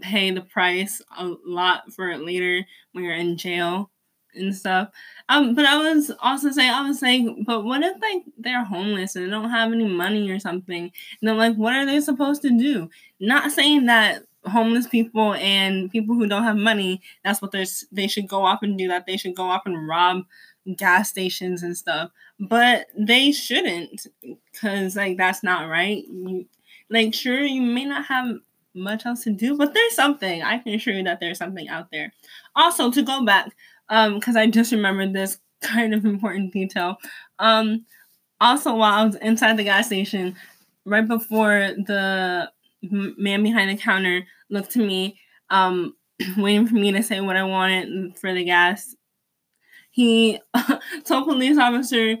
pay 0.00 0.30
the 0.30 0.40
price 0.40 1.02
a 1.18 1.32
lot 1.44 1.92
for 1.92 2.10
it 2.10 2.20
later 2.20 2.64
when 2.92 3.04
you're 3.04 3.14
in 3.14 3.36
jail 3.36 3.90
and 4.34 4.54
stuff. 4.54 4.90
Um, 5.28 5.54
but 5.54 5.64
I 5.64 5.76
was 5.78 6.12
also 6.20 6.50
saying, 6.50 6.70
I 6.70 6.86
was 6.86 7.00
saying, 7.00 7.44
but 7.46 7.64
what 7.64 7.82
if 7.82 8.00
like 8.00 8.24
they're 8.38 8.64
homeless 8.64 9.16
and 9.16 9.26
they 9.26 9.30
don't 9.30 9.50
have 9.50 9.72
any 9.72 9.86
money 9.86 10.30
or 10.30 10.38
something? 10.38 10.84
And 10.84 11.28
then 11.28 11.36
like, 11.36 11.56
what 11.56 11.74
are 11.74 11.86
they 11.86 12.00
supposed 12.00 12.42
to 12.42 12.50
do? 12.50 12.88
Not 13.20 13.50
saying 13.52 13.86
that 13.86 14.24
homeless 14.48 14.86
people 14.86 15.34
and 15.34 15.90
people 15.90 16.14
who 16.14 16.26
don't 16.26 16.44
have 16.44 16.56
money 16.56 17.00
that's 17.24 17.42
what 17.42 17.52
there's 17.52 17.86
they 17.92 18.06
should 18.06 18.28
go 18.28 18.44
up 18.44 18.62
and 18.62 18.78
do 18.78 18.88
that. 18.88 19.06
They 19.06 19.16
should 19.16 19.34
go 19.34 19.50
up 19.50 19.66
and 19.66 19.88
rob 19.88 20.24
gas 20.76 21.08
stations 21.08 21.62
and 21.62 21.76
stuff. 21.76 22.10
But 22.40 22.86
they 22.96 23.32
shouldn't 23.32 24.06
because 24.52 24.96
like 24.96 25.16
that's 25.16 25.42
not 25.42 25.68
right. 25.68 26.04
You, 26.08 26.46
like 26.90 27.14
sure 27.14 27.40
you 27.40 27.60
may 27.62 27.84
not 27.84 28.06
have 28.06 28.36
much 28.74 29.04
else 29.06 29.24
to 29.24 29.30
do 29.30 29.56
but 29.56 29.74
there's 29.74 29.94
something. 29.94 30.42
I 30.42 30.58
can 30.58 30.74
assure 30.74 30.94
you 30.94 31.04
that 31.04 31.20
there's 31.20 31.38
something 31.38 31.68
out 31.68 31.90
there. 31.90 32.12
Also 32.56 32.90
to 32.90 33.02
go 33.02 33.24
back 33.24 33.54
um 33.88 34.14
because 34.14 34.36
i 34.36 34.46
just 34.46 34.72
remembered 34.72 35.12
this 35.12 35.38
kind 35.62 35.94
of 35.94 36.04
important 36.04 36.52
detail. 36.52 36.96
Um 37.38 37.84
also 38.40 38.74
while 38.74 38.92
i 39.00 39.04
was 39.04 39.16
inside 39.16 39.56
the 39.56 39.64
gas 39.64 39.86
station 39.86 40.36
right 40.84 41.08
before 41.08 41.74
the 41.86 42.50
man 42.82 43.42
behind 43.42 43.68
the 43.70 43.76
counter 43.76 44.24
looked 44.50 44.72
to 44.72 44.80
me, 44.80 45.18
um, 45.50 45.94
waiting 46.36 46.66
for 46.66 46.74
me 46.74 46.92
to 46.92 47.02
say 47.02 47.20
what 47.20 47.36
I 47.36 47.44
wanted 47.44 48.18
for 48.18 48.32
the 48.32 48.44
gas. 48.44 48.94
He 49.90 50.40
told 51.04 51.26
police 51.26 51.58
officer 51.58 52.16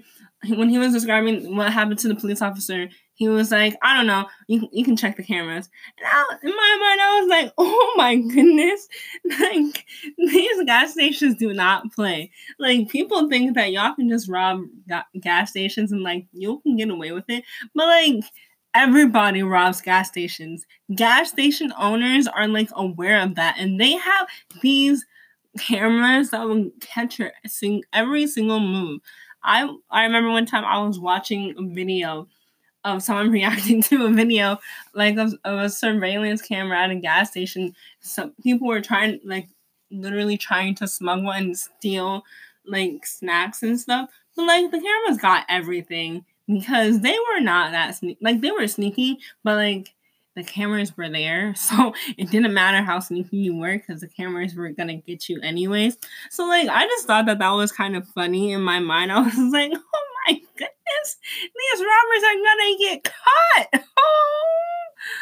when 0.46 0.68
he 0.68 0.78
was 0.78 0.92
describing 0.92 1.56
what 1.56 1.72
happened 1.72 1.98
to 2.00 2.08
the 2.08 2.14
police 2.14 2.40
officer, 2.40 2.88
he 3.14 3.28
was 3.28 3.50
like, 3.50 3.76
I 3.82 3.96
don't 3.96 4.06
know, 4.06 4.26
you, 4.46 4.68
you 4.70 4.84
can 4.84 4.96
check 4.96 5.16
the 5.16 5.24
cameras. 5.24 5.68
And 5.98 6.06
I, 6.06 6.36
in 6.44 6.50
my 6.50 6.78
mind, 6.80 7.00
I 7.00 7.20
was 7.20 7.28
like, 7.28 7.52
oh 7.58 7.94
my 7.96 8.14
goodness, 8.14 8.86
like 9.24 9.84
these 10.16 10.64
gas 10.64 10.92
stations 10.92 11.34
do 11.36 11.52
not 11.52 11.92
play. 11.92 12.30
Like 12.60 12.88
people 12.88 13.28
think 13.28 13.56
that 13.56 13.72
y'all 13.72 13.94
can 13.94 14.08
just 14.08 14.28
rob 14.28 14.60
gas 15.20 15.50
stations 15.50 15.90
and 15.90 16.02
like 16.02 16.26
you 16.32 16.60
can 16.60 16.76
get 16.76 16.90
away 16.90 17.10
with 17.10 17.28
it, 17.28 17.42
but 17.74 17.86
like 17.86 18.22
everybody 18.74 19.42
robs 19.42 19.80
gas 19.80 20.08
stations. 20.08 20.66
Gas 20.94 21.30
station 21.30 21.72
owners 21.78 22.26
are 22.26 22.48
like 22.48 22.70
aware 22.74 23.20
of 23.20 23.34
that, 23.36 23.56
and 23.58 23.80
they 23.80 23.92
have 23.92 24.26
these 24.62 25.04
cameras 25.58 26.30
that 26.30 26.46
will 26.46 26.70
catch 26.80 27.18
your 27.18 27.32
sing 27.46 27.82
every 27.92 28.26
single 28.26 28.60
move. 28.60 29.00
I 29.42 29.72
I 29.90 30.04
remember 30.04 30.30
one 30.30 30.46
time 30.46 30.64
I 30.64 30.78
was 30.86 30.98
watching 30.98 31.54
a 31.58 31.74
video 31.74 32.28
of 32.84 33.02
someone 33.02 33.30
reacting 33.32 33.82
to 33.82 34.06
a 34.06 34.10
video 34.10 34.58
like 34.94 35.16
of, 35.16 35.34
of 35.44 35.58
a 35.58 35.70
surveillance 35.70 36.42
camera 36.42 36.78
at 36.78 36.90
a 36.90 36.96
gas 36.96 37.30
station. 37.30 37.74
Some 38.00 38.32
people 38.42 38.68
were 38.68 38.80
trying 38.80 39.20
like 39.24 39.48
literally 39.90 40.36
trying 40.36 40.74
to 40.76 40.86
smuggle 40.86 41.32
and 41.32 41.58
steal 41.58 42.24
like 42.66 43.06
snacks 43.06 43.62
and 43.62 43.78
stuff. 43.80 44.10
But 44.36 44.46
like 44.46 44.70
the 44.70 44.80
cameras 44.80 45.18
got 45.20 45.44
everything 45.48 46.24
because 46.48 47.00
they 47.00 47.16
were 47.30 47.40
not 47.40 47.72
that 47.72 47.94
sne- 47.94 48.16
like 48.20 48.40
they 48.40 48.50
were 48.50 48.66
sneaky, 48.66 49.18
but 49.44 49.56
like 49.56 49.94
the 50.34 50.44
cameras 50.44 50.96
were 50.96 51.10
there. 51.10 51.54
So 51.68 51.92
it 52.16 52.30
didn't 52.30 52.54
matter 52.54 52.82
how 52.82 53.00
sneaky 53.00 53.38
you 53.38 53.56
were 53.56 53.76
because 53.76 54.00
the 54.00 54.08
cameras 54.08 54.54
were 54.54 54.72
to 54.72 54.94
get 54.94 55.28
you 55.28 55.40
anyways. 55.42 55.98
So, 56.30 56.46
like, 56.46 56.68
I 56.68 56.86
just 56.86 57.06
thought 57.06 57.26
that 57.26 57.40
that 57.40 57.50
was 57.50 57.72
kind 57.72 57.96
of 57.96 58.08
funny 58.08 58.52
in 58.52 58.62
my 58.62 58.78
mind. 58.78 59.12
I 59.12 59.20
was 59.20 59.36
like, 59.36 59.72
oh 59.74 60.04
my 60.26 60.40
goodness, 60.56 61.16
these 61.42 61.80
robbers 61.80 62.24
are 62.24 62.34
to 62.34 62.76
get 62.78 63.04
caught. 63.04 63.84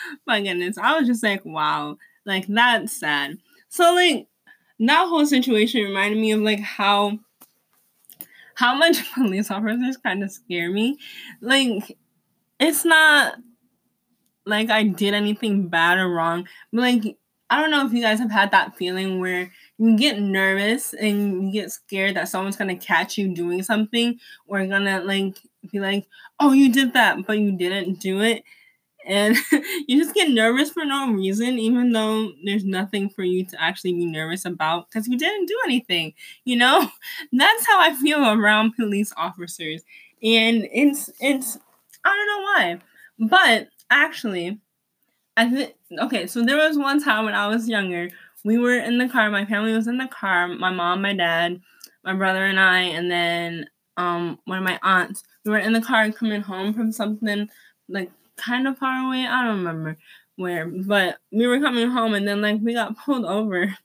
Oh 0.08 0.16
my 0.26 0.40
goodness. 0.40 0.78
I 0.78 0.98
was 0.98 1.06
just 1.06 1.22
like, 1.22 1.44
wow, 1.44 1.98
like, 2.24 2.46
that's 2.46 2.92
sad. 2.92 3.38
So, 3.68 3.94
like, 3.94 4.26
that 4.78 5.08
whole 5.08 5.26
situation 5.26 5.82
reminded 5.82 6.18
me 6.18 6.32
of 6.32 6.40
like 6.40 6.60
how 6.60 7.18
how 8.56 8.74
much 8.74 9.12
police 9.14 9.50
officers 9.50 9.96
kind 9.98 10.24
of 10.24 10.32
scare 10.32 10.70
me. 10.70 10.98
Like, 11.40 11.96
it's 12.58 12.84
not 12.84 13.36
like 14.44 14.70
I 14.70 14.84
did 14.84 15.14
anything 15.14 15.68
bad 15.68 15.98
or 15.98 16.08
wrong, 16.08 16.48
but 16.72 16.80
like 16.80 17.16
I 17.48 17.60
don't 17.60 17.70
know 17.70 17.86
if 17.86 17.92
you 17.92 18.02
guys 18.02 18.18
have 18.18 18.30
had 18.30 18.50
that 18.50 18.76
feeling 18.76 19.20
where 19.20 19.52
you 19.78 19.96
get 19.96 20.18
nervous 20.18 20.94
and 20.94 21.44
you 21.44 21.52
get 21.52 21.70
scared 21.70 22.16
that 22.16 22.28
someone's 22.28 22.56
gonna 22.56 22.76
catch 22.76 23.18
you 23.18 23.34
doing 23.34 23.62
something 23.62 24.18
or 24.46 24.66
gonna 24.66 25.00
like 25.00 25.38
be 25.70 25.78
like, 25.78 26.06
oh, 26.40 26.52
you 26.52 26.72
did 26.72 26.94
that, 26.94 27.26
but 27.26 27.38
you 27.38 27.52
didn't 27.52 28.00
do 28.00 28.20
it. 28.20 28.42
And 29.06 29.36
you 29.86 30.02
just 30.02 30.14
get 30.14 30.30
nervous 30.30 30.70
for 30.70 30.84
no 30.84 31.12
reason, 31.12 31.58
even 31.58 31.92
though 31.92 32.32
there's 32.44 32.64
nothing 32.64 33.08
for 33.08 33.22
you 33.24 33.44
to 33.46 33.62
actually 33.62 33.92
be 33.92 34.06
nervous 34.06 34.44
about 34.44 34.90
because 34.90 35.08
you 35.08 35.16
didn't 35.18 35.46
do 35.46 35.58
anything. 35.64 36.14
You 36.44 36.56
know, 36.56 36.90
that's 37.32 37.66
how 37.66 37.80
I 37.80 37.94
feel 37.94 38.24
around 38.26 38.74
police 38.76 39.12
officers, 39.16 39.82
and 40.22 40.68
it's 40.72 41.10
it's 41.20 41.56
I 42.04 42.08
don't 42.08 42.26
know 42.26 42.42
why, 42.42 42.78
but 43.30 43.68
actually, 43.90 44.58
I 45.36 45.50
think 45.50 45.74
okay. 46.00 46.26
So 46.26 46.44
there 46.44 46.56
was 46.56 46.78
one 46.78 47.02
time 47.02 47.24
when 47.24 47.34
I 47.34 47.46
was 47.48 47.68
younger. 47.68 48.10
We 48.44 48.58
were 48.58 48.76
in 48.78 48.98
the 48.98 49.08
car. 49.08 49.30
My 49.30 49.44
family 49.44 49.72
was 49.72 49.86
in 49.88 49.98
the 49.98 50.08
car. 50.08 50.48
My 50.48 50.70
mom, 50.70 51.02
my 51.02 51.14
dad, 51.14 51.60
my 52.04 52.14
brother, 52.14 52.44
and 52.44 52.60
I, 52.60 52.80
and 52.80 53.10
then 53.10 53.66
um 53.96 54.38
one 54.44 54.58
of 54.58 54.64
my 54.64 54.78
aunts. 54.82 55.22
We 55.44 55.50
were 55.52 55.58
in 55.58 55.72
the 55.72 55.80
car 55.80 56.02
and 56.02 56.16
coming 56.16 56.42
home 56.42 56.72
from 56.74 56.92
something 56.92 57.48
like 57.88 58.10
kind 58.36 58.66
of 58.66 58.78
far 58.78 59.06
away. 59.06 59.26
I 59.26 59.44
don't 59.44 59.58
remember 59.58 59.96
where, 60.36 60.66
but 60.66 61.18
we 61.32 61.46
were 61.46 61.60
coming 61.60 61.90
home, 61.90 62.14
and 62.14 62.26
then 62.26 62.40
like 62.42 62.60
we 62.62 62.74
got 62.74 62.96
pulled 63.04 63.24
over. 63.24 63.76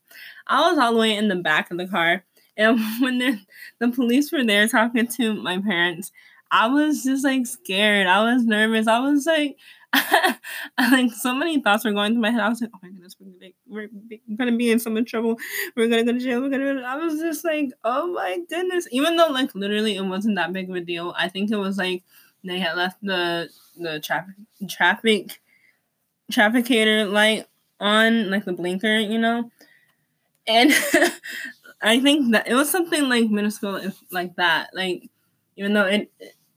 I 0.48 0.70
was 0.70 0.78
all 0.78 0.94
the 0.94 1.00
way 1.00 1.16
in 1.16 1.28
the 1.28 1.36
back 1.36 1.72
of 1.72 1.78
the 1.78 1.88
car, 1.88 2.24
and 2.58 2.80
when 3.00 3.18
the 3.20 3.40
the 3.80 3.90
police 3.90 4.32
were 4.32 4.44
there 4.44 4.68
talking 4.68 5.08
to 5.08 5.34
my 5.34 5.60
parents, 5.60 6.12
I 6.52 6.68
was 6.68 7.04
just 7.04 7.24
like 7.24 7.48
scared. 7.48 8.08
I 8.08 8.34
was 8.34 8.44
nervous. 8.46 8.88
I 8.88 9.00
was 9.00 9.26
like, 9.26 9.58
like 10.80 11.12
so 11.12 11.34
many 11.34 11.62
thoughts 11.62 11.84
were 11.84 11.92
going 11.92 12.14
through 12.14 12.22
my 12.22 12.32
head. 12.32 12.40
I 12.42 12.50
was 12.50 12.62
like, 12.62 12.72
oh 12.74 12.80
my 12.82 12.90
goodness, 12.90 13.16
we're 13.20 13.88
gonna, 13.88 13.90
we're 14.28 14.38
gonna 14.38 14.58
be 14.58 14.72
in 14.72 14.80
so 14.80 14.90
much 14.90 15.10
trouble. 15.10 15.38
We're 15.76 15.88
gonna 15.88 16.04
go 16.04 16.14
to 16.14 16.20
jail. 16.20 16.42
We're 16.42 16.50
gonna. 16.50 16.82
I 16.82 16.96
was 16.96 17.20
just 17.20 17.44
like, 17.44 17.72
oh 17.84 18.08
my 18.08 18.40
goodness. 18.50 18.88
Even 18.92 19.16
though 19.16 19.28
like 19.28 19.54
literally 19.56 19.96
it 19.96 20.06
wasn't 20.06 20.36
that 20.36 20.54
big 20.54 20.70
of 20.70 20.76
a 20.76 20.82
deal. 20.82 21.14
I 21.18 21.30
think 21.30 21.52
it 21.52 21.58
was 21.58 21.78
like 21.78 22.04
they 22.44 22.60
had 22.60 22.76
left 22.78 22.98
the 23.02 23.50
the 23.78 24.00
traffic 24.00 24.36
traffic 24.70 25.40
trafficator 26.32 27.12
light 27.12 27.46
on, 27.80 28.30
like 28.30 28.46
the 28.46 28.54
blinker, 28.54 28.98
you 28.98 29.18
know, 29.18 29.52
and 30.48 30.72
I 31.82 32.00
think 32.00 32.32
that 32.32 32.48
it 32.48 32.54
was 32.54 32.70
something 32.70 33.10
like 33.10 33.30
minuscule, 33.30 33.76
if 33.78 34.02
like 34.12 34.36
that, 34.36 34.70
like 34.74 35.10
even 35.56 35.74
though 35.74 35.86
it 35.86 36.12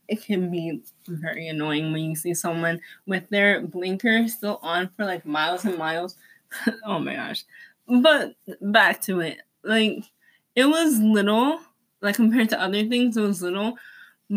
it 0.08 0.22
can 0.22 0.50
be 0.50 0.82
very 1.08 1.48
annoying 1.48 1.92
when 1.92 2.02
you 2.02 2.14
see 2.14 2.34
someone 2.34 2.80
with 3.06 3.28
their 3.30 3.62
blinker 3.62 4.28
still 4.28 4.58
on 4.62 4.90
for 4.96 5.04
like 5.04 5.24
miles 5.24 5.64
and 5.64 5.78
miles. 5.78 6.16
oh 6.84 6.98
my 6.98 7.14
gosh. 7.14 7.44
But 7.88 8.34
back 8.60 9.00
to 9.02 9.20
it. 9.20 9.38
Like 9.62 10.04
it 10.54 10.66
was 10.66 11.00
little, 11.00 11.58
like 12.02 12.16
compared 12.16 12.50
to 12.50 12.60
other 12.60 12.84
things, 12.86 13.16
it 13.16 13.22
was 13.22 13.42
little. 13.42 13.76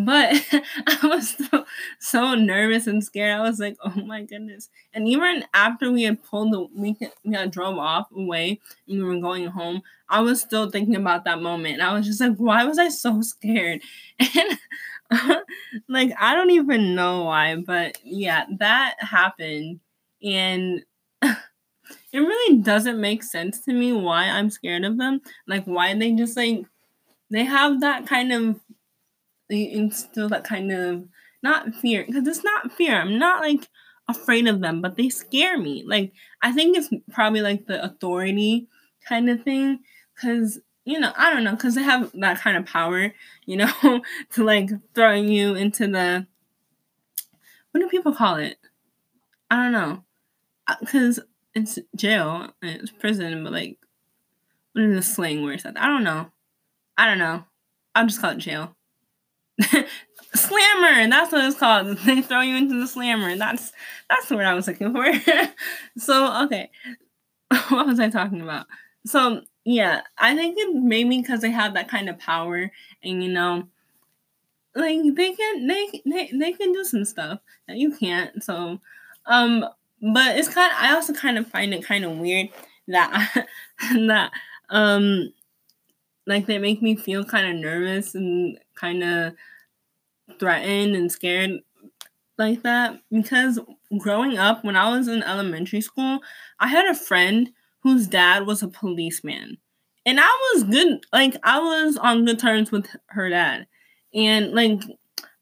But 0.06 0.46
I 0.88 1.08
was 1.08 1.36
so, 1.50 1.66
so 2.00 2.36
nervous 2.36 2.86
and 2.86 3.04
scared. 3.04 3.34
I 3.40 3.42
was 3.42 3.60
like, 3.60 3.78
oh 3.84 4.02
my 4.06 4.22
goodness. 4.24 4.70
And 4.94 5.08
even 5.08 5.44
after 5.54 5.92
we 5.92 6.04
had 6.04 6.24
pulled 6.24 6.54
the 6.54 6.68
we, 6.76 6.96
we 7.26 7.34
had 7.34 7.52
drove 7.52 7.78
off 7.78 8.08
away 8.16 8.60
and 8.88 9.00
we 9.00 9.04
were 9.04 9.20
going 9.20 9.48
home, 9.48 9.82
I 10.10 10.22
was 10.22 10.40
still 10.42 10.70
thinking 10.70 10.96
about 10.96 11.26
that 11.26 11.42
moment. 11.42 11.76
And 11.76 11.84
I 11.84 11.94
was 11.94 12.06
just 12.06 12.22
like, 12.22 12.36
why 12.38 12.64
was 12.66 12.78
I 12.80 12.90
so 12.90 13.22
scared? 13.22 13.82
And 15.10 15.38
like 15.88 16.12
I 16.20 16.36
don't 16.36 16.52
even 16.52 16.94
know 16.94 17.24
why, 17.24 17.56
but 17.56 17.98
yeah, 18.04 18.46
that 18.60 18.96
happened 19.00 19.80
and 20.22 20.84
it 22.12 22.20
really 22.20 22.58
doesn't 22.60 23.00
make 23.00 23.24
sense 23.24 23.60
to 23.62 23.74
me 23.74 23.94
why 23.94 24.26
I'm 24.26 24.50
scared 24.50 24.84
of 24.84 24.98
them. 24.98 25.22
Like 25.48 25.66
why 25.66 25.94
they 25.94 26.12
just 26.14 26.36
like 26.38 26.66
they 27.32 27.44
have 27.46 27.82
that 27.82 28.08
kind 28.08 28.32
of 28.32 28.60
instill 29.50 30.30
that 30.30 30.44
kind 30.44 30.72
of 30.72 31.08
not 31.44 31.76
fear 31.76 32.06
because 32.06 32.28
it's 32.28 32.44
not 32.44 32.72
fear. 32.72 32.96
I'm 32.96 33.18
not 33.18 33.42
like 33.42 33.68
afraid 34.08 34.48
of 34.48 34.62
them, 34.62 34.82
but 34.82 34.96
they 34.96 35.10
scare 35.10 35.58
me. 35.58 35.84
Like 35.86 36.14
I 36.42 36.52
think 36.52 36.78
it's 36.78 36.90
probably 37.12 37.42
like 37.42 37.68
the 37.68 37.84
authority 37.84 38.68
kind 39.08 39.30
of 39.30 39.44
thing 39.44 39.80
because 40.16 40.60
you 40.88 41.02
know, 41.02 41.12
I 41.18 41.34
don't 41.34 41.44
know, 41.44 41.52
because 41.52 41.76
they 41.76 41.84
have 41.84 42.14
that 42.14 42.40
kind 42.40 42.56
of 42.56 42.66
power, 42.66 43.14
you 43.46 43.58
know, 43.58 43.72
to 44.32 44.44
like 44.44 44.70
throw 44.94 45.16
you 45.16 45.54
into 45.54 45.86
the 45.88 46.26
what 47.72 47.82
do 47.82 47.90
people 47.90 48.14
call 48.16 48.38
it? 48.38 48.58
I 49.52 49.64
don't 49.64 49.74
know, 49.74 50.04
because 50.80 51.20
uh, 51.20 51.24
it's 51.54 51.78
jail, 51.96 52.52
it's 52.62 52.92
prison, 52.92 53.44
but 53.44 53.52
like, 53.52 53.80
what 54.72 54.86
is 54.86 54.96
the 54.96 55.02
slang 55.02 55.44
word? 55.44 55.62
I 55.76 55.88
don't 55.88 56.06
know. 56.06 56.32
I 56.98 57.06
don't 57.06 57.20
know. 57.20 57.44
I'll 57.94 58.08
just 58.08 58.22
call 58.22 58.32
it 58.32 58.38
jail. 58.38 58.77
slammer, 60.36 61.10
that's 61.10 61.32
what 61.32 61.46
it's 61.46 61.58
called. 61.58 61.98
They 62.06 62.22
throw 62.22 62.42
you 62.42 62.56
into 62.56 62.80
the 62.80 62.88
slammer. 62.88 63.36
That's 63.36 63.72
that's 64.10 64.30
what 64.30 64.46
I 64.46 64.54
was 64.54 64.68
looking 64.68 64.94
for. 64.94 65.06
so 65.98 66.46
okay, 66.46 66.70
what 67.70 67.88
was 67.88 68.00
I 68.00 68.10
talking 68.10 68.42
about? 68.42 68.68
So 69.06 69.42
yeah, 69.66 70.02
I 70.18 70.36
think 70.36 70.56
it 70.58 70.76
maybe 70.76 71.22
because 71.22 71.42
they 71.42 71.52
have 71.52 71.74
that 71.74 71.90
kind 71.90 72.10
of 72.10 72.20
power, 72.20 72.72
and 73.04 73.24
you 73.24 73.30
know, 73.30 73.68
like 74.76 75.00
they 75.16 75.34
can 75.34 75.68
they 75.68 76.02
they 76.06 76.32
they 76.34 76.54
can 76.54 76.72
do 76.74 76.84
some 76.84 77.06
stuff 77.06 77.40
that 77.68 77.78
you 77.78 77.96
can't. 77.96 78.44
So, 78.44 78.80
um, 79.26 79.66
but 80.02 80.38
it's 80.38 80.50
kind. 80.50 80.72
Of, 80.72 80.78
I 80.80 80.94
also 80.94 81.14
kind 81.14 81.38
of 81.38 81.48
find 81.48 81.74
it 81.74 81.84
kind 81.84 82.06
of 82.06 82.18
weird 82.18 82.50
that 82.88 83.48
that 84.08 84.32
um 84.70 85.34
like 86.28 86.46
they 86.46 86.60
make 86.60 86.82
me 86.82 86.96
feel 86.96 87.24
kind 87.24 87.48
of 87.48 87.64
nervous 87.64 88.14
and 88.14 88.60
kind 88.76 89.04
of 89.04 89.34
threatened 90.40 90.96
and 90.96 91.12
scared 91.12 91.62
like 92.38 92.62
that 92.64 93.00
because 93.12 93.60
growing 93.98 94.38
up 94.38 94.64
when 94.64 94.76
I 94.76 94.96
was 94.96 95.08
in 95.08 95.24
elementary 95.24 95.82
school, 95.82 96.20
I 96.60 96.68
had 96.68 96.86
a 96.86 96.94
friend 96.94 97.52
whose 97.82 98.08
dad 98.08 98.46
was 98.46 98.62
a 98.62 98.68
policeman. 98.68 99.58
And 100.06 100.20
I 100.22 100.54
was 100.54 100.64
good, 100.64 101.06
like, 101.12 101.36
I 101.44 101.60
was 101.60 101.98
on 101.98 102.26
good 102.26 102.40
terms 102.40 102.72
with 102.72 102.88
her 103.08 103.30
dad. 103.30 103.68
And, 104.14 104.54
like, 104.54 104.82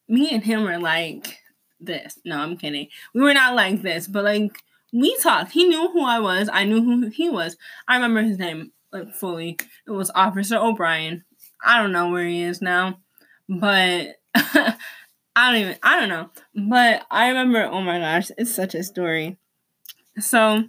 me 0.08 0.30
and 0.32 0.44
him 0.44 0.64
were 0.64 0.80
like 0.80 1.38
this. 1.80 2.18
No, 2.26 2.40
I'm 2.40 2.58
kidding. 2.58 2.88
We 3.14 3.22
were 3.22 3.34
not 3.34 3.56
like 3.56 3.84
this, 3.84 4.08
but, 4.08 4.24
like, 4.24 4.52
we 4.92 5.16
talked. 5.18 5.52
He 5.52 5.66
knew 5.66 5.90
who 5.92 6.04
I 6.04 6.20
was, 6.20 6.50
I 6.52 6.64
knew 6.64 6.84
who 6.84 7.10
he 7.10 7.30
was. 7.30 7.58
I 7.88 7.96
remember 7.96 8.24
his 8.24 8.40
name, 8.40 8.72
like, 8.96 9.14
fully. 9.14 9.58
It 9.88 9.92
was 9.92 10.12
Officer 10.16 10.58
O'Brien. 10.58 11.24
I 11.64 11.82
don't 11.82 11.92
know 11.92 12.10
where 12.10 12.26
he 12.26 12.44
is 12.44 12.62
now, 12.62 13.00
but. 13.48 14.16
I 15.36 15.52
don't 15.52 15.62
even 15.62 15.76
I 15.84 16.00
don't 16.00 16.10
know. 16.10 16.30
But 16.70 17.06
I 17.12 17.28
remember 17.28 17.64
oh 17.64 17.82
my 17.82 18.00
gosh, 18.00 18.32
it's 18.38 18.54
such 18.56 18.74
a 18.74 18.84
story. 18.84 19.38
So 20.20 20.64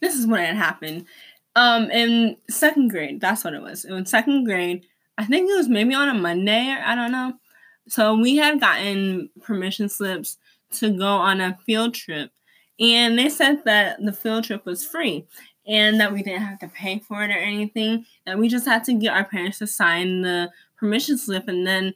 this 0.00 0.14
is 0.14 0.26
what 0.26 0.40
had 0.40 0.56
happened. 0.56 1.06
Um, 1.54 1.90
in 1.90 2.36
second 2.48 2.88
grade, 2.88 3.20
that's 3.20 3.44
what 3.44 3.54
it 3.54 3.62
was. 3.62 3.84
In 3.84 4.06
second 4.06 4.44
grade, 4.44 4.86
I 5.16 5.24
think 5.24 5.50
it 5.50 5.56
was 5.56 5.68
maybe 5.68 5.94
on 5.94 6.08
a 6.08 6.14
Monday, 6.14 6.70
or 6.70 6.82
I 6.84 6.94
don't 6.94 7.12
know. 7.12 7.34
So 7.88 8.14
we 8.14 8.36
had 8.36 8.60
gotten 8.60 9.30
permission 9.42 9.88
slips 9.88 10.38
to 10.72 10.90
go 10.90 11.06
on 11.06 11.40
a 11.40 11.58
field 11.64 11.94
trip, 11.94 12.30
and 12.80 13.18
they 13.18 13.28
said 13.28 13.64
that 13.64 14.02
the 14.04 14.12
field 14.12 14.44
trip 14.44 14.66
was 14.66 14.86
free 14.86 15.26
and 15.66 16.00
that 16.00 16.12
we 16.12 16.22
didn't 16.22 16.42
have 16.42 16.58
to 16.60 16.68
pay 16.68 16.98
for 16.98 17.22
it 17.22 17.30
or 17.30 17.38
anything. 17.38 18.06
That 18.26 18.38
we 18.38 18.48
just 18.48 18.66
had 18.66 18.84
to 18.84 18.94
get 18.94 19.14
our 19.14 19.24
parents 19.24 19.58
to 19.58 19.66
sign 19.66 20.22
the 20.22 20.50
permission 20.76 21.18
slip 21.18 21.48
and 21.48 21.66
then 21.66 21.94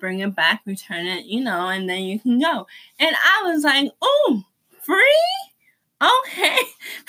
bring 0.00 0.20
it 0.20 0.34
back, 0.34 0.62
return 0.64 1.06
it, 1.06 1.26
you 1.26 1.40
know, 1.42 1.68
and 1.68 1.88
then 1.88 2.02
you 2.02 2.18
can 2.18 2.40
go. 2.40 2.66
And 2.98 3.14
I 3.14 3.50
was 3.50 3.64
like, 3.64 3.90
oh, 4.02 4.42
free? 4.82 5.44
okay. 6.04 6.58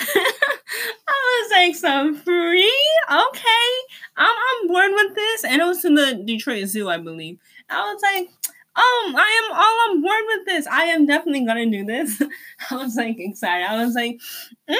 I 1.08 1.42
was 1.42 1.50
like, 1.52 1.74
some 1.74 2.16
free? 2.16 2.72
Okay. 3.10 3.70
I'm 4.16 4.28
on 4.28 4.68
board 4.68 4.92
with 4.92 5.14
this. 5.14 5.44
And 5.44 5.60
it 5.60 5.64
was 5.64 5.84
in 5.84 5.94
the 5.94 6.22
Detroit 6.24 6.68
Zoo, 6.68 6.88
I 6.88 6.98
believe. 6.98 7.38
I 7.68 7.80
was 7.92 8.02
like, 8.02 8.28
um, 8.76 9.16
I 9.16 9.42
am 9.44 9.56
all 9.56 9.90
on 9.90 10.02
board 10.02 10.22
with 10.26 10.46
this. 10.46 10.66
I 10.66 10.84
am 10.84 11.06
definitely 11.06 11.46
gonna 11.46 11.70
do 11.70 11.84
this. 11.84 12.22
I 12.70 12.76
was 12.76 12.94
like 12.94 13.16
excited. 13.18 13.66
I 13.66 13.82
was 13.84 13.94
like, 13.94 14.20
mm, 14.68 14.76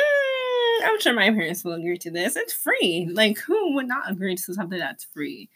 I'm 0.85 1.01
sure 1.01 1.13
my 1.15 1.31
parents 1.31 1.65
will 1.65 1.75
agree 1.75 1.99
to 1.99 2.11
this. 2.11 2.37
It's 2.37 2.53
free. 2.53 3.09
Like, 3.13 3.39
who 3.39 3.75
would 3.75 3.89
not 3.89 4.11
agree 4.11 4.37
to 4.37 4.55
something 4.55 4.79
that's 4.79 5.05
free? 5.05 5.49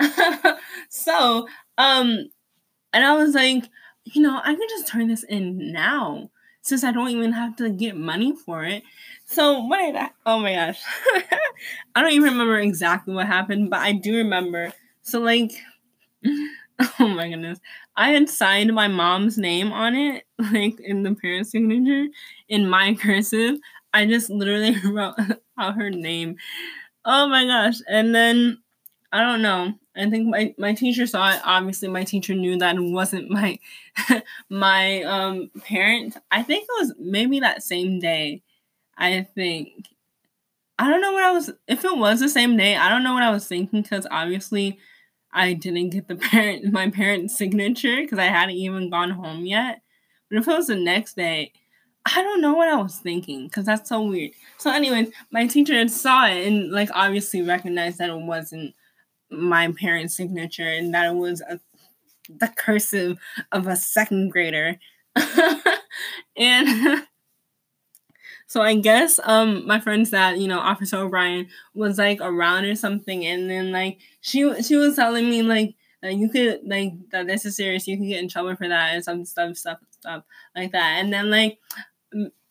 so, 0.88 1.48
um, 1.78 2.30
and 2.92 3.04
I 3.04 3.14
was 3.14 3.34
like, 3.34 3.64
you 4.04 4.22
know, 4.22 4.40
I 4.42 4.54
can 4.54 4.68
just 4.70 4.88
turn 4.88 5.08
this 5.08 5.24
in 5.24 5.72
now 5.72 6.30
since 6.62 6.84
I 6.84 6.92
don't 6.92 7.10
even 7.10 7.32
have 7.32 7.56
to 7.56 7.70
get 7.70 7.96
money 7.96 8.34
for 8.34 8.64
it. 8.64 8.82
So 9.26 9.60
what 9.60 9.78
did 9.78 9.96
I? 9.96 10.10
Oh 10.26 10.38
my 10.40 10.54
gosh, 10.54 10.80
I 11.94 12.02
don't 12.02 12.12
even 12.12 12.32
remember 12.32 12.58
exactly 12.58 13.14
what 13.14 13.26
happened, 13.26 13.70
but 13.70 13.80
I 13.80 13.92
do 13.92 14.16
remember. 14.16 14.72
So 15.02 15.20
like, 15.20 15.52
oh 17.00 17.08
my 17.08 17.28
goodness, 17.28 17.58
I 17.96 18.10
had 18.10 18.28
signed 18.28 18.74
my 18.74 18.88
mom's 18.88 19.38
name 19.38 19.72
on 19.72 19.94
it, 19.94 20.24
like 20.38 20.78
in 20.80 21.02
the 21.02 21.14
parent 21.14 21.46
signature, 21.46 22.06
in 22.48 22.68
my 22.68 22.94
cursive. 22.94 23.58
I 23.96 24.04
just 24.06 24.28
literally 24.28 24.76
wrote 24.84 25.14
out 25.58 25.76
her 25.76 25.90
name. 25.90 26.36
Oh 27.04 27.28
my 27.28 27.46
gosh, 27.46 27.76
and 27.88 28.14
then 28.14 28.58
I 29.10 29.22
don't 29.22 29.40
know. 29.42 29.72
I 29.96 30.10
think 30.10 30.28
my, 30.28 30.54
my 30.58 30.74
teacher 30.74 31.06
saw 31.06 31.30
it. 31.30 31.40
Obviously, 31.44 31.88
my 31.88 32.04
teacher 32.04 32.34
knew 32.34 32.58
that 32.58 32.76
it 32.76 32.82
wasn't 32.82 33.30
my 33.38 33.58
my 34.50 35.02
um 35.04 35.50
parent. 35.64 36.18
I 36.30 36.42
think 36.42 36.64
it 36.64 36.86
was 36.86 36.94
maybe 36.98 37.40
that 37.40 37.62
same 37.62 37.98
day. 37.98 38.42
I 38.98 39.22
think 39.34 39.88
I 40.78 40.90
don't 40.90 41.00
know 41.00 41.12
what 41.12 41.24
I 41.24 41.32
was. 41.32 41.50
If 41.66 41.84
it 41.84 41.96
was 41.96 42.20
the 42.20 42.28
same 42.28 42.56
day, 42.56 42.76
I 42.76 42.88
don't 42.88 43.02
know 43.02 43.14
what 43.14 43.22
I 43.22 43.30
was 43.30 43.46
thinking 43.48 43.82
because 43.82 44.06
obviously 44.10 44.78
I 45.32 45.54
didn't 45.54 45.90
get 45.90 46.08
the 46.08 46.16
parent 46.32 46.72
my 46.72 46.90
parent's 46.90 47.36
signature 47.36 47.96
because 48.02 48.18
I 48.18 48.26
hadn't 48.26 48.56
even 48.56 48.90
gone 48.90 49.10
home 49.10 49.46
yet. 49.46 49.80
But 50.30 50.38
if 50.38 50.48
it 50.48 50.52
was 50.56 50.66
the 50.66 50.76
next 50.76 51.16
day, 51.16 51.52
I 52.06 52.22
don't 52.22 52.40
know 52.40 52.54
what 52.54 52.68
I 52.68 52.76
was 52.76 52.98
thinking 52.98 53.44
because 53.44 53.66
that's 53.66 53.88
so 53.88 54.02
weird. 54.02 54.30
So, 54.58 54.70
anyways, 54.70 55.10
my 55.32 55.46
teacher 55.46 55.86
saw 55.88 56.26
it 56.26 56.46
and 56.46 56.70
like 56.70 56.88
obviously 56.94 57.42
recognized 57.42 57.98
that 57.98 58.10
it 58.10 58.20
wasn't 58.20 58.74
my 59.30 59.72
parents' 59.72 60.16
signature 60.16 60.68
and 60.68 60.94
that 60.94 61.06
it 61.06 61.16
was 61.16 61.40
a, 61.40 61.58
the 62.28 62.48
cursive 62.56 63.18
of 63.50 63.66
a 63.66 63.74
second 63.74 64.30
grader. 64.30 64.78
and 66.36 67.04
so 68.46 68.62
I 68.62 68.76
guess 68.76 69.18
um 69.24 69.66
my 69.66 69.80
friends 69.80 70.10
that 70.10 70.38
you 70.38 70.46
know, 70.46 70.60
Officer 70.60 70.98
O'Brien 70.98 71.48
was 71.74 71.98
like 71.98 72.20
around 72.20 72.66
or 72.66 72.76
something 72.76 73.26
and 73.26 73.50
then 73.50 73.72
like 73.72 73.98
she 74.20 74.62
she 74.62 74.76
was 74.76 74.94
telling 74.94 75.28
me 75.28 75.42
like 75.42 75.74
that 76.02 76.14
you 76.14 76.28
could 76.28 76.60
like 76.64 76.92
that 77.10 77.26
this 77.26 77.44
is 77.44 77.56
serious, 77.56 77.88
you 77.88 77.96
can 77.96 78.08
get 78.08 78.22
in 78.22 78.28
trouble 78.28 78.54
for 78.54 78.68
that 78.68 78.94
and 78.94 79.02
some 79.02 79.24
stuff, 79.24 79.56
stuff, 79.56 79.78
stuff 79.90 80.22
like 80.54 80.72
that. 80.72 80.98
And 81.00 81.12
then 81.12 81.30
like 81.30 81.58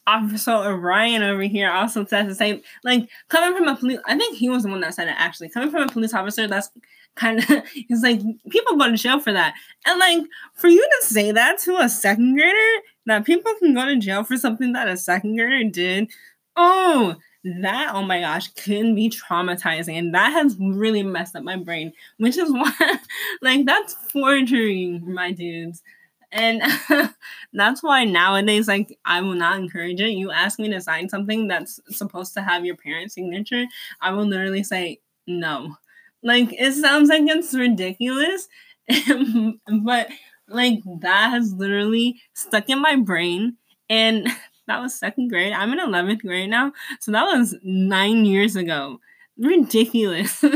Officer 0.07 0.51
O'Brien 0.51 1.23
over 1.23 1.41
here 1.43 1.71
also 1.71 2.05
says 2.05 2.27
the 2.27 2.35
same. 2.35 2.61
Like 2.83 3.09
coming 3.29 3.57
from 3.57 3.67
a 3.67 3.75
police, 3.75 3.99
I 4.05 4.17
think 4.17 4.37
he 4.37 4.49
was 4.49 4.63
the 4.63 4.69
one 4.69 4.81
that 4.81 4.93
said 4.93 5.07
it 5.07 5.15
actually. 5.17 5.49
Coming 5.49 5.71
from 5.71 5.83
a 5.83 5.91
police 5.91 6.13
officer, 6.13 6.47
that's 6.47 6.69
kind 7.15 7.39
of 7.39 7.67
he's 7.67 8.03
like 8.03 8.21
people 8.49 8.77
go 8.77 8.89
to 8.89 8.97
jail 8.97 9.19
for 9.19 9.33
that, 9.33 9.55
and 9.85 9.99
like 9.99 10.23
for 10.53 10.67
you 10.67 10.81
to 10.81 11.07
say 11.07 11.31
that 11.31 11.59
to 11.59 11.77
a 11.77 11.89
second 11.89 12.35
grader, 12.35 12.81
that 13.07 13.25
people 13.25 13.53
can 13.59 13.73
go 13.73 13.85
to 13.85 13.97
jail 13.97 14.23
for 14.23 14.37
something 14.37 14.73
that 14.73 14.87
a 14.87 14.97
second 14.97 15.37
grader 15.37 15.69
did. 15.69 16.11
Oh, 16.55 17.15
that 17.61 17.91
oh 17.93 18.01
my 18.01 18.19
gosh 18.19 18.47
can 18.53 18.95
be 18.95 19.09
traumatizing 19.09 19.97
and 19.99 20.15
that 20.15 20.31
has 20.31 20.55
really 20.59 21.03
messed 21.03 21.35
up 21.35 21.43
my 21.43 21.55
brain 21.55 21.93
which 22.17 22.37
is 22.37 22.51
why 22.51 22.73
like 23.43 23.65
that's 23.67 23.93
forgery 24.11 24.99
my 25.05 25.31
dudes 25.31 25.83
and 26.35 26.61
that's 27.53 27.83
why 27.83 28.05
nowadays, 28.05 28.67
like, 28.67 28.99
I 29.05 29.21
will 29.21 29.35
not 29.35 29.59
encourage 29.59 30.01
it. 30.01 30.11
You 30.11 30.31
ask 30.31 30.59
me 30.59 30.69
to 30.71 30.81
sign 30.81 31.09
something 31.09 31.47
that's 31.47 31.79
supposed 31.89 32.33
to 32.35 32.43
have 32.43 32.65
your 32.65 32.75
parent's 32.77 33.15
signature, 33.15 33.65
I 34.01 34.11
will 34.11 34.27
literally 34.27 34.63
say 34.63 34.99
no. 35.27 35.77
Like, 36.23 36.53
it 36.53 36.73
sounds 36.73 37.09
like 37.09 37.23
it's 37.25 37.53
ridiculous, 37.53 38.47
but 39.83 40.09
like, 40.47 40.79
that 41.01 41.29
has 41.31 41.53
literally 41.53 42.21
stuck 42.33 42.69
in 42.69 42.81
my 42.81 42.97
brain. 42.97 43.57
And 43.89 44.27
that 44.67 44.81
was 44.81 44.95
second 44.95 45.29
grade. 45.29 45.53
I'm 45.53 45.73
in 45.73 45.79
11th 45.79 46.21
grade 46.23 46.49
now. 46.49 46.73
So 47.01 47.11
that 47.13 47.25
was 47.25 47.55
nine 47.63 48.25
years 48.25 48.55
ago 48.55 48.99
ridiculous. 49.37 50.39
that 50.41 50.51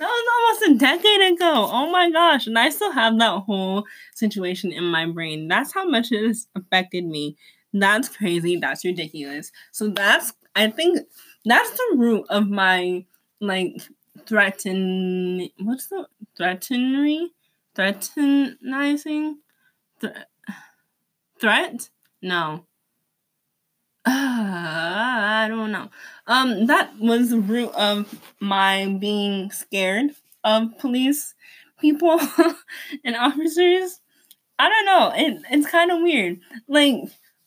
was 0.00 0.60
almost 0.60 0.70
a 0.70 0.78
decade 0.78 1.32
ago. 1.32 1.68
Oh 1.70 1.90
my 1.90 2.10
gosh. 2.10 2.46
And 2.46 2.58
I 2.58 2.70
still 2.70 2.92
have 2.92 3.18
that 3.18 3.40
whole 3.40 3.84
situation 4.14 4.72
in 4.72 4.84
my 4.84 5.06
brain. 5.06 5.48
That's 5.48 5.72
how 5.72 5.88
much 5.88 6.12
it 6.12 6.26
has 6.26 6.48
affected 6.54 7.04
me. 7.04 7.36
That's 7.72 8.08
crazy. 8.08 8.56
That's 8.56 8.84
ridiculous. 8.84 9.52
So 9.72 9.88
that's, 9.88 10.32
I 10.54 10.70
think, 10.70 11.00
that's 11.44 11.70
the 11.70 11.96
root 11.96 12.26
of 12.30 12.48
my, 12.48 13.04
like, 13.40 13.80
threaten, 14.26 15.48
what's 15.60 15.88
the, 15.88 16.06
threatenery? 16.36 17.30
Threatenizing? 17.76 19.34
threat? 21.40 21.90
No. 22.22 22.64
I 24.10 25.46
don't 25.48 25.70
know. 25.70 25.90
Um, 26.26 26.66
that 26.66 26.98
was 26.98 27.28
the 27.30 27.40
root 27.40 27.70
of 27.74 28.18
my 28.40 28.96
being 28.98 29.50
scared 29.50 30.12
of 30.44 30.78
police 30.78 31.34
people 31.78 32.18
and 33.04 33.16
officers. 33.16 34.00
I 34.58 34.68
don't 34.70 34.86
know. 34.86 35.12
It 35.14 35.42
it's 35.50 35.70
kind 35.70 35.90
of 35.90 36.00
weird. 36.00 36.40
Like 36.68 36.94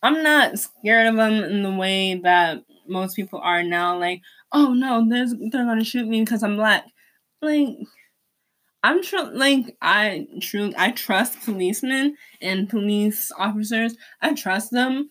I'm 0.04 0.22
not 0.22 0.60
scared 0.60 1.08
of 1.08 1.16
them 1.16 1.44
in 1.44 1.64
the 1.64 1.72
way 1.72 2.16
that 2.24 2.64
most 2.88 3.16
people 3.16 3.40
are 3.42 3.64
now. 3.64 3.98
Like, 3.98 4.22
oh 4.52 4.74
no, 4.74 5.04
there's 5.10 5.34
they're 5.52 5.66
gonna 5.66 5.84
shoot 5.84 6.08
me 6.08 6.22
because 6.22 6.44
I'm 6.44 6.58
black. 6.58 6.86
Like 7.42 7.70
I'm 8.84 9.04
tr- 9.04 9.32
like 9.34 9.78
I 9.82 10.28
truly 10.42 10.74
I 10.78 10.92
trust 10.92 11.42
policemen 11.42 12.18
and 12.42 12.68
police 12.68 13.32
officers. 13.38 13.96
I 14.22 14.34
trust 14.34 14.72
them. 14.72 15.10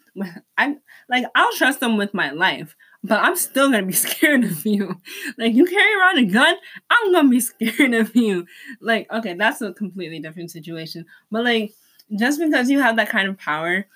I 0.59 0.77
like 1.09 1.27
I'll 1.35 1.53
trust 1.57 1.79
them 1.81 1.97
with 1.97 2.13
my 2.13 2.31
life, 2.31 2.75
but 3.05 3.21
I'm 3.21 3.37
still 3.37 3.71
gonna 3.71 3.87
be 3.87 3.93
scared 4.09 4.45
of 4.45 4.67
you. 4.67 5.01
Like 5.39 5.55
you 5.55 5.67
carry 5.67 5.95
around 5.95 6.19
a 6.19 6.25
gun, 6.25 6.57
I'm 6.91 7.13
gonna 7.13 7.29
be 7.29 7.41
scared 7.41 7.95
of 7.95 8.15
you. 8.17 8.47
Like 8.81 9.11
okay, 9.13 9.35
that's 9.35 9.63
a 9.63 9.73
completely 9.73 10.19
different 10.19 10.51
situation. 10.51 11.07
But 11.31 11.45
like 11.45 11.73
just 12.19 12.41
because 12.41 12.71
you 12.71 12.81
have 12.81 12.97
that 12.97 13.09
kind 13.09 13.29
of 13.29 13.39
power, 13.39 13.87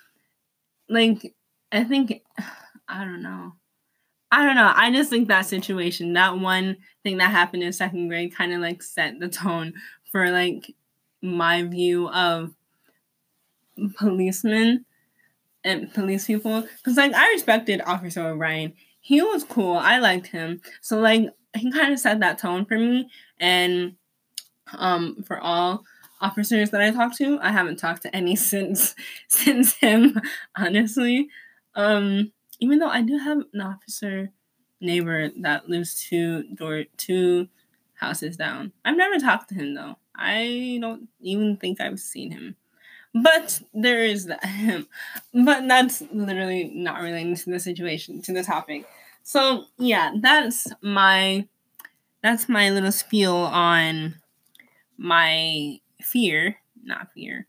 like 0.88 1.34
I 1.72 1.82
think 1.82 2.22
I 2.88 3.04
don't 3.04 3.22
know. 3.22 3.54
I 4.34 4.44
don't 4.44 4.56
know. 4.56 4.72
I 4.74 4.90
just 4.90 5.10
think 5.10 5.28
that 5.28 5.46
situation, 5.46 6.14
that 6.14 6.40
one 6.40 6.78
thing 7.04 7.18
that 7.18 7.30
happened 7.30 7.62
in 7.62 7.72
second 7.72 8.08
grade, 8.08 8.34
kind 8.34 8.52
of 8.52 8.60
like 8.60 8.82
set 8.82 9.20
the 9.20 9.28
tone 9.28 9.74
for 10.10 10.28
like 10.32 10.74
my 11.22 11.62
view 11.62 12.08
of 12.08 12.52
policemen 13.96 14.86
and 15.62 15.94
police 15.94 16.26
people. 16.26 16.62
Because 16.78 16.96
like 16.96 17.14
I 17.14 17.28
respected 17.28 17.80
Officer 17.86 18.26
O'Brien. 18.26 18.72
He 19.00 19.22
was 19.22 19.44
cool. 19.44 19.76
I 19.76 19.98
liked 19.98 20.26
him. 20.26 20.60
So 20.80 20.98
like 20.98 21.28
he 21.54 21.70
kind 21.70 21.92
of 21.92 22.00
set 22.00 22.18
that 22.18 22.38
tone 22.38 22.64
for 22.64 22.76
me. 22.76 23.08
And 23.38 23.94
um 24.76 25.22
for 25.24 25.38
all 25.38 25.84
officers 26.20 26.70
that 26.70 26.80
I 26.80 26.90
talked 26.90 27.18
to, 27.18 27.38
I 27.40 27.52
haven't 27.52 27.76
talked 27.78 28.02
to 28.02 28.16
any 28.16 28.34
since 28.50 28.96
since 29.28 29.74
him, 29.74 30.20
honestly. 30.56 31.28
Um 31.76 32.32
even 32.60 32.78
though 32.78 32.88
I 32.88 33.02
do 33.02 33.18
have 33.18 33.42
an 33.52 33.60
officer 33.60 34.30
neighbor 34.80 35.30
that 35.40 35.68
lives 35.68 35.94
two 35.94 36.44
door 36.54 36.84
two 36.96 37.48
houses 37.94 38.36
down. 38.36 38.72
I've 38.84 38.96
never 38.96 39.18
talked 39.18 39.48
to 39.50 39.54
him 39.54 39.74
though. 39.74 39.96
I 40.14 40.78
don't 40.80 41.08
even 41.20 41.56
think 41.56 41.80
I've 41.80 42.00
seen 42.00 42.30
him. 42.30 42.56
But 43.14 43.62
there 43.72 44.04
is 44.04 44.26
that 44.26 44.44
him. 44.44 44.88
But 45.32 45.68
that's 45.68 46.02
literally 46.12 46.70
not 46.74 47.00
relating 47.00 47.36
to 47.36 47.50
the 47.50 47.60
situation, 47.60 48.22
to 48.22 48.32
the 48.32 48.42
topic. 48.42 48.86
So 49.22 49.66
yeah, 49.78 50.12
that's 50.20 50.68
my 50.80 51.46
that's 52.22 52.48
my 52.48 52.70
little 52.70 52.92
spiel 52.92 53.36
on 53.36 54.16
my 54.96 55.80
fear, 56.00 56.56
not 56.82 57.12
fear, 57.12 57.46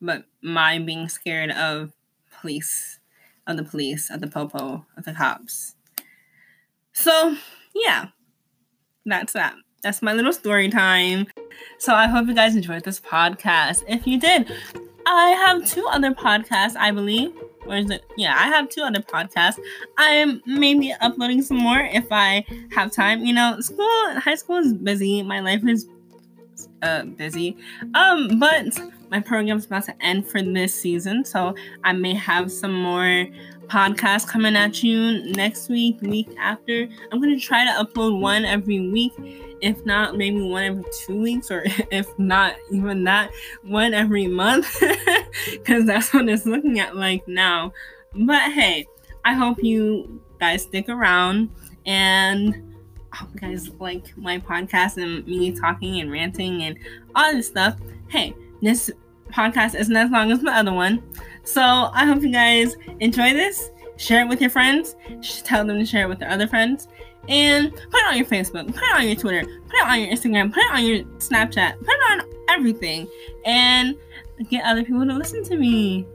but 0.00 0.24
my 0.42 0.78
being 0.78 1.08
scared 1.08 1.50
of 1.50 1.92
police 2.40 2.99
of 3.46 3.56
the 3.56 3.64
police, 3.64 4.10
of 4.10 4.20
the 4.20 4.26
popo, 4.26 4.84
of 4.96 5.04
the 5.04 5.12
cops. 5.12 5.74
So, 6.92 7.36
yeah, 7.74 8.08
that's 9.06 9.32
that. 9.32 9.54
That's 9.82 10.02
my 10.02 10.12
little 10.12 10.32
story 10.32 10.68
time. 10.68 11.26
So, 11.78 11.94
I 11.94 12.06
hope 12.06 12.26
you 12.26 12.34
guys 12.34 12.56
enjoyed 12.56 12.84
this 12.84 13.00
podcast. 13.00 13.82
If 13.88 14.06
you 14.06 14.18
did, 14.18 14.52
I 15.06 15.30
have 15.46 15.64
two 15.64 15.86
other 15.86 16.12
podcasts, 16.12 16.76
I 16.76 16.90
believe. 16.90 17.32
Where 17.64 17.78
is 17.78 17.90
it? 17.90 18.04
Yeah, 18.16 18.34
I 18.38 18.48
have 18.48 18.68
two 18.68 18.82
other 18.82 19.00
podcasts. 19.00 19.58
I'm 19.98 20.42
maybe 20.46 20.94
uploading 21.00 21.42
some 21.42 21.58
more 21.58 21.80
if 21.80 22.06
I 22.10 22.44
have 22.72 22.90
time. 22.90 23.24
You 23.24 23.34
know, 23.34 23.60
school, 23.60 23.86
high 24.16 24.34
school 24.34 24.56
is 24.56 24.72
busy. 24.72 25.22
My 25.22 25.40
life 25.40 25.66
is 25.66 25.86
uh, 26.82 27.04
busy. 27.04 27.56
Um, 27.94 28.38
but 28.38 28.78
my 29.10 29.20
program's 29.20 29.66
about 29.66 29.84
to 29.84 30.04
end 30.04 30.26
for 30.26 30.40
this 30.40 30.74
season, 30.74 31.24
so 31.24 31.54
I 31.84 31.92
may 31.92 32.14
have 32.14 32.50
some 32.50 32.72
more 32.72 33.26
podcasts 33.66 34.26
coming 34.26 34.56
at 34.56 34.82
you 34.82 35.32
next 35.32 35.68
week, 35.68 36.00
week 36.00 36.28
after. 36.38 36.88
I'm 37.10 37.20
gonna 37.20 37.38
try 37.38 37.64
to 37.64 37.84
upload 37.84 38.20
one 38.20 38.44
every 38.44 38.90
week, 38.90 39.12
if 39.60 39.84
not 39.84 40.16
maybe 40.16 40.40
one 40.40 40.64
every 40.64 40.84
two 41.04 41.20
weeks, 41.20 41.50
or 41.50 41.62
if 41.90 42.06
not 42.18 42.54
even 42.72 43.04
that, 43.04 43.30
one 43.62 43.94
every 43.94 44.26
month, 44.26 44.80
because 45.50 45.86
that's 45.86 46.14
what 46.14 46.28
it's 46.28 46.46
looking 46.46 46.78
at 46.78 46.96
like 46.96 47.26
now. 47.26 47.72
But 48.14 48.52
hey, 48.52 48.86
I 49.24 49.34
hope 49.34 49.62
you 49.62 50.20
guys 50.38 50.62
stick 50.62 50.88
around 50.88 51.50
and 51.86 52.74
I 53.12 53.16
hope 53.16 53.30
you 53.34 53.40
guys 53.40 53.68
like 53.80 54.16
my 54.16 54.38
podcast 54.38 54.96
and 54.96 55.26
me 55.26 55.52
talking 55.52 56.00
and 56.00 56.10
ranting 56.10 56.62
and 56.62 56.78
all 57.14 57.32
this 57.32 57.48
stuff. 57.48 57.76
Hey, 58.08 58.34
this 58.62 58.90
podcast 59.32 59.78
isn't 59.78 59.96
as 59.96 60.10
long 60.10 60.32
as 60.32 60.40
the 60.40 60.50
other 60.50 60.72
one. 60.72 61.02
So 61.44 61.62
I 61.62 62.04
hope 62.04 62.22
you 62.22 62.32
guys 62.32 62.76
enjoy 63.00 63.32
this. 63.32 63.70
Share 63.96 64.22
it 64.22 64.28
with 64.28 64.40
your 64.40 64.50
friends. 64.50 64.96
Tell 65.44 65.64
them 65.64 65.78
to 65.78 65.84
share 65.84 66.04
it 66.04 66.08
with 66.08 66.18
their 66.18 66.30
other 66.30 66.46
friends. 66.46 66.88
And 67.28 67.72
put 67.72 68.00
it 68.00 68.06
on 68.06 68.16
your 68.16 68.26
Facebook, 68.26 68.66
put 68.66 68.82
it 68.82 68.94
on 68.94 69.06
your 69.06 69.16
Twitter, 69.16 69.42
put 69.42 69.74
it 69.74 69.86
on 69.86 70.00
your 70.00 70.08
Instagram, 70.08 70.52
put 70.52 70.62
it 70.62 70.72
on 70.72 70.84
your 70.84 71.04
Snapchat, 71.18 71.78
put 71.78 71.88
it 71.88 72.12
on 72.12 72.22
everything. 72.48 73.06
And 73.44 73.96
get 74.48 74.64
other 74.64 74.82
people 74.82 75.06
to 75.06 75.14
listen 75.14 75.44
to 75.44 75.56
me. 75.56 76.06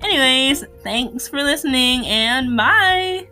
Anyways, 0.00 0.64
thanks 0.82 1.26
for 1.26 1.42
listening 1.42 2.06
and 2.06 2.56
bye. 2.56 3.28